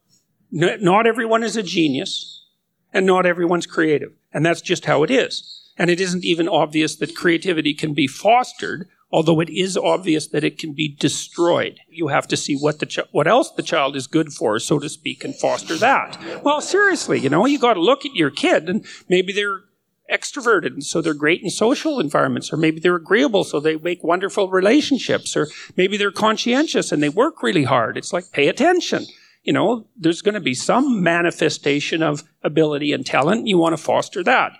[0.51, 2.45] Not everyone is a genius,
[2.93, 4.13] and not everyone's creative.
[4.33, 5.71] And that's just how it is.
[5.77, 10.45] And it isn't even obvious that creativity can be fostered, although it is obvious that
[10.45, 11.79] it can be destroyed.
[11.89, 14.79] You have to see what the ch- what else the child is good for, so
[14.79, 16.17] to speak, and foster that.
[16.43, 19.63] Well, seriously, you know, you got to look at your kid, and maybe they're
[20.11, 24.03] extroverted, and so they're great in social environments, or maybe they're agreeable, so they make
[24.03, 27.97] wonderful relationships, or maybe they're conscientious and they work really hard.
[27.97, 29.05] It's like pay attention.
[29.43, 33.47] You know, there's going to be some manifestation of ability and talent.
[33.47, 34.53] You want to foster that.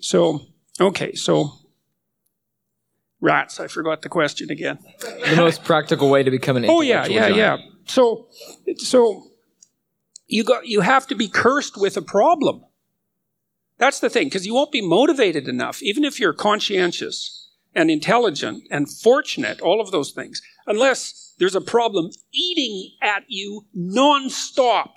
[0.00, 0.40] So,
[0.80, 1.52] okay, so
[3.20, 3.60] rats.
[3.60, 4.78] I forgot the question again.
[5.00, 7.36] The most practical way to become an Oh yeah, yeah, giant.
[7.36, 7.56] yeah.
[7.86, 8.28] So,
[8.76, 9.24] so
[10.26, 12.64] you got you have to be cursed with a problem.
[13.80, 18.64] That's the thing, because you won't be motivated enough, even if you're conscientious and intelligent
[18.70, 24.90] and fortunate, all of those things, unless there's a problem eating at you nonstop,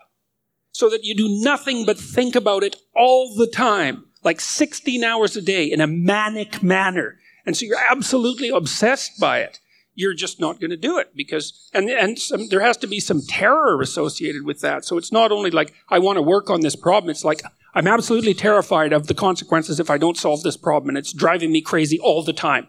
[0.72, 5.38] so that you do nothing but think about it all the time, like 16 hours
[5.38, 7.20] a day in a manic manner.
[7.46, 9.60] And so you're absolutely obsessed by it.
[9.96, 13.00] You're just not going to do it because, and, and some, there has to be
[13.00, 14.86] some terror associated with that.
[14.86, 17.12] So it's not only like, I want to work on this problem.
[17.12, 17.42] It's like,
[17.76, 20.90] I'm absolutely terrified of the consequences if I don't solve this problem.
[20.90, 22.68] And it's driving me crazy all the time.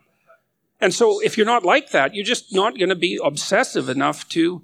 [0.80, 4.28] And so if you're not like that, you're just not going to be obsessive enough
[4.30, 4.62] to,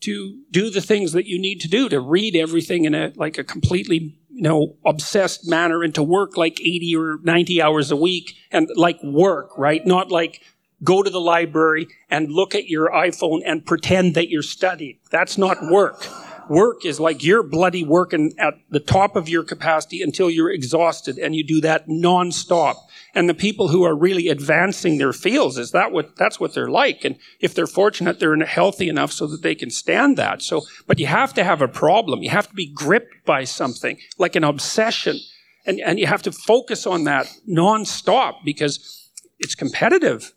[0.00, 3.36] to do the things that you need to do, to read everything in a, like
[3.36, 7.96] a completely you know, obsessed manner and to work like 80 or 90 hours a
[7.96, 9.84] week and like work, right?
[9.84, 10.42] Not like
[10.82, 14.98] go to the library and look at your iPhone and pretend that you're studying.
[15.10, 16.06] That's not work.
[16.48, 21.18] Work is like you're bloody working at the top of your capacity until you're exhausted
[21.18, 22.76] and you do that nonstop.
[23.14, 26.70] And the people who are really advancing their fields is that what that's what they're
[26.70, 27.04] like.
[27.04, 30.40] And if they're fortunate, they're healthy enough so that they can stand that.
[30.40, 32.22] So, but you have to have a problem.
[32.22, 35.18] You have to be gripped by something like an obsession,
[35.66, 40.32] and and you have to focus on that nonstop because it's competitive.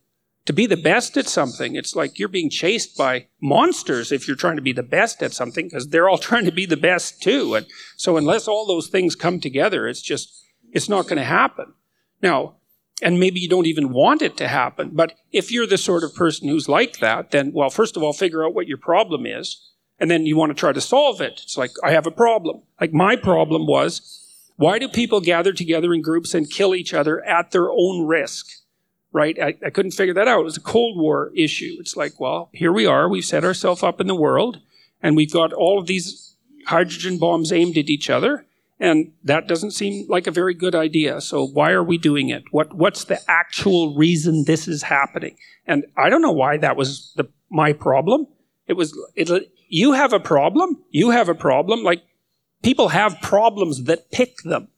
[0.45, 4.35] To be the best at something, it's like you're being chased by monsters if you're
[4.35, 7.22] trying to be the best at something because they're all trying to be the best
[7.22, 7.55] too.
[7.55, 11.73] And so, unless all those things come together, it's just it's not going to happen.
[12.22, 12.55] Now,
[13.01, 14.91] and maybe you don't even want it to happen.
[14.93, 18.13] But if you're the sort of person who's like that, then, well, first of all,
[18.13, 21.41] figure out what your problem is, and then you want to try to solve it.
[21.43, 22.61] It's like, I have a problem.
[22.80, 24.18] Like, my problem was,
[24.55, 28.47] why do people gather together in groups and kill each other at their own risk?
[29.13, 29.38] Right?
[29.39, 30.39] I, I couldn't figure that out.
[30.39, 31.75] It was a Cold War issue.
[31.79, 33.09] It's like, well, here we are.
[33.09, 34.61] We've set ourselves up in the world,
[35.03, 36.35] and we've got all of these
[36.67, 38.45] hydrogen bombs aimed at each other
[38.81, 41.21] and that doesn't seem like a very good idea.
[41.21, 42.43] So why are we doing it?
[42.49, 45.38] What what's the actual reason this is happening?
[45.67, 48.25] And I don't know why that was the my problem.
[48.65, 50.83] It was it, you have a problem.
[50.89, 51.83] You have a problem.
[51.83, 52.01] Like
[52.63, 54.69] people have problems that pick them,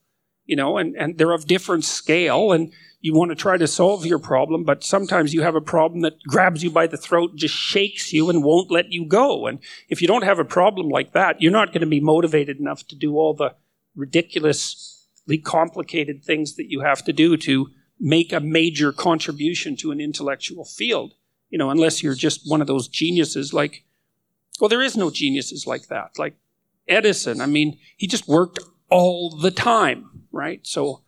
[0.45, 2.73] you know, and, and they're of different scale and
[3.03, 6.23] you want to try to solve your problem, but sometimes you have a problem that
[6.23, 9.45] grabs you by the throat, just shakes you and won't let you go.
[9.45, 9.59] And
[9.89, 12.87] if you don't have a problem like that, you're not going to be motivated enough
[12.87, 13.55] to do all the
[13.93, 17.67] ridiculously complicated things that you have to do to
[17.99, 21.13] make a major contribution to an intellectual field.
[21.49, 23.83] You know, unless you're just one of those geniuses like,
[24.61, 26.17] well, there is no geniuses like that.
[26.17, 26.35] Like
[26.87, 28.59] Edison, I mean, he just worked
[28.89, 30.65] all the time, right?
[30.65, 31.02] So,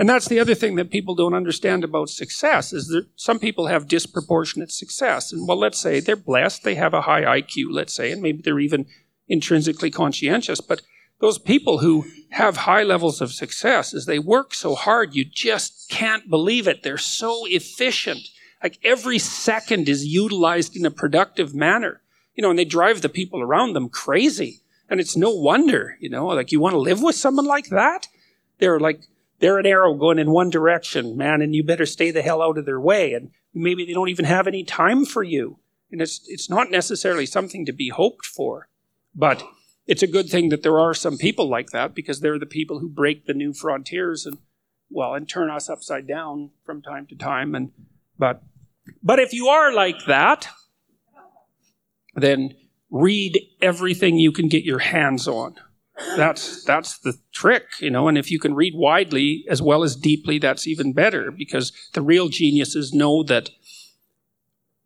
[0.00, 3.66] and that's the other thing that people don't understand about success is that some people
[3.66, 5.30] have disproportionate success.
[5.30, 8.40] And well, let's say they're blessed, they have a high IQ, let's say, and maybe
[8.40, 8.86] they're even
[9.28, 10.80] intrinsically conscientious, but
[11.18, 15.90] those people who have high levels of success is they work so hard you just
[15.90, 16.82] can't believe it.
[16.82, 18.26] They're so efficient.
[18.62, 22.00] Like every second is utilized in a productive manner.
[22.34, 24.60] You know and they drive the people around them crazy.
[24.88, 28.08] And it's no wonder you know like you want to live with someone like that?
[28.58, 29.02] They're like
[29.40, 32.58] they're an arrow going in one direction man and you better stay the hell out
[32.58, 33.12] of their way.
[33.14, 35.58] And maybe they don't even have any time for you.
[35.90, 38.68] And it's it's not necessarily something to be hoped for
[39.14, 39.42] but
[39.86, 42.78] it's a good thing that there are some people like that because they're the people
[42.78, 44.38] who break the new frontiers and
[44.88, 47.54] well and turn us upside down from time to time.
[47.54, 47.72] And
[48.18, 48.42] but
[49.02, 50.48] but if you are like that
[52.14, 52.54] then
[52.90, 55.54] read everything you can get your hands on
[56.16, 59.96] that's that's the trick you know and if you can read widely as well as
[59.96, 63.50] deeply that's even better because the real geniuses know that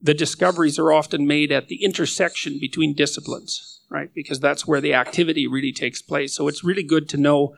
[0.02, 4.10] the discoveries are often made at the intersection between disciplines right?
[4.12, 6.34] Because that's where the activity really takes place.
[6.34, 7.56] So it's really good to know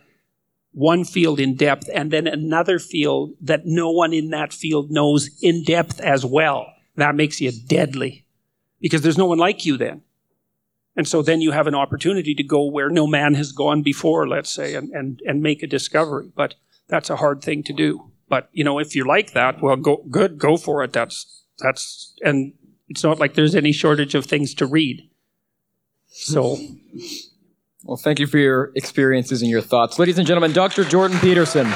[0.73, 5.31] one field in depth and then another field that no one in that field knows
[5.41, 6.66] in depth as well.
[6.97, 8.27] That makes you deadly
[8.81, 10.03] because there's no one like you then.
[10.97, 14.27] And so then you have an opportunity to go where no man has gone before,
[14.27, 16.31] let's say, and, and, and make a discovery.
[16.35, 16.55] But
[16.89, 18.10] that's a hard thing to do.
[18.28, 20.93] But, you know, if you're like that, well, go, good, go for it.
[20.93, 22.55] That's, that's and
[22.89, 25.09] it's not like there's any shortage of things to read.
[26.09, 26.59] So,
[27.85, 29.98] Well, thank you for your experiences and your thoughts.
[29.98, 30.82] Ladies and gentlemen, Dr.
[30.85, 31.66] Jordan Peterson.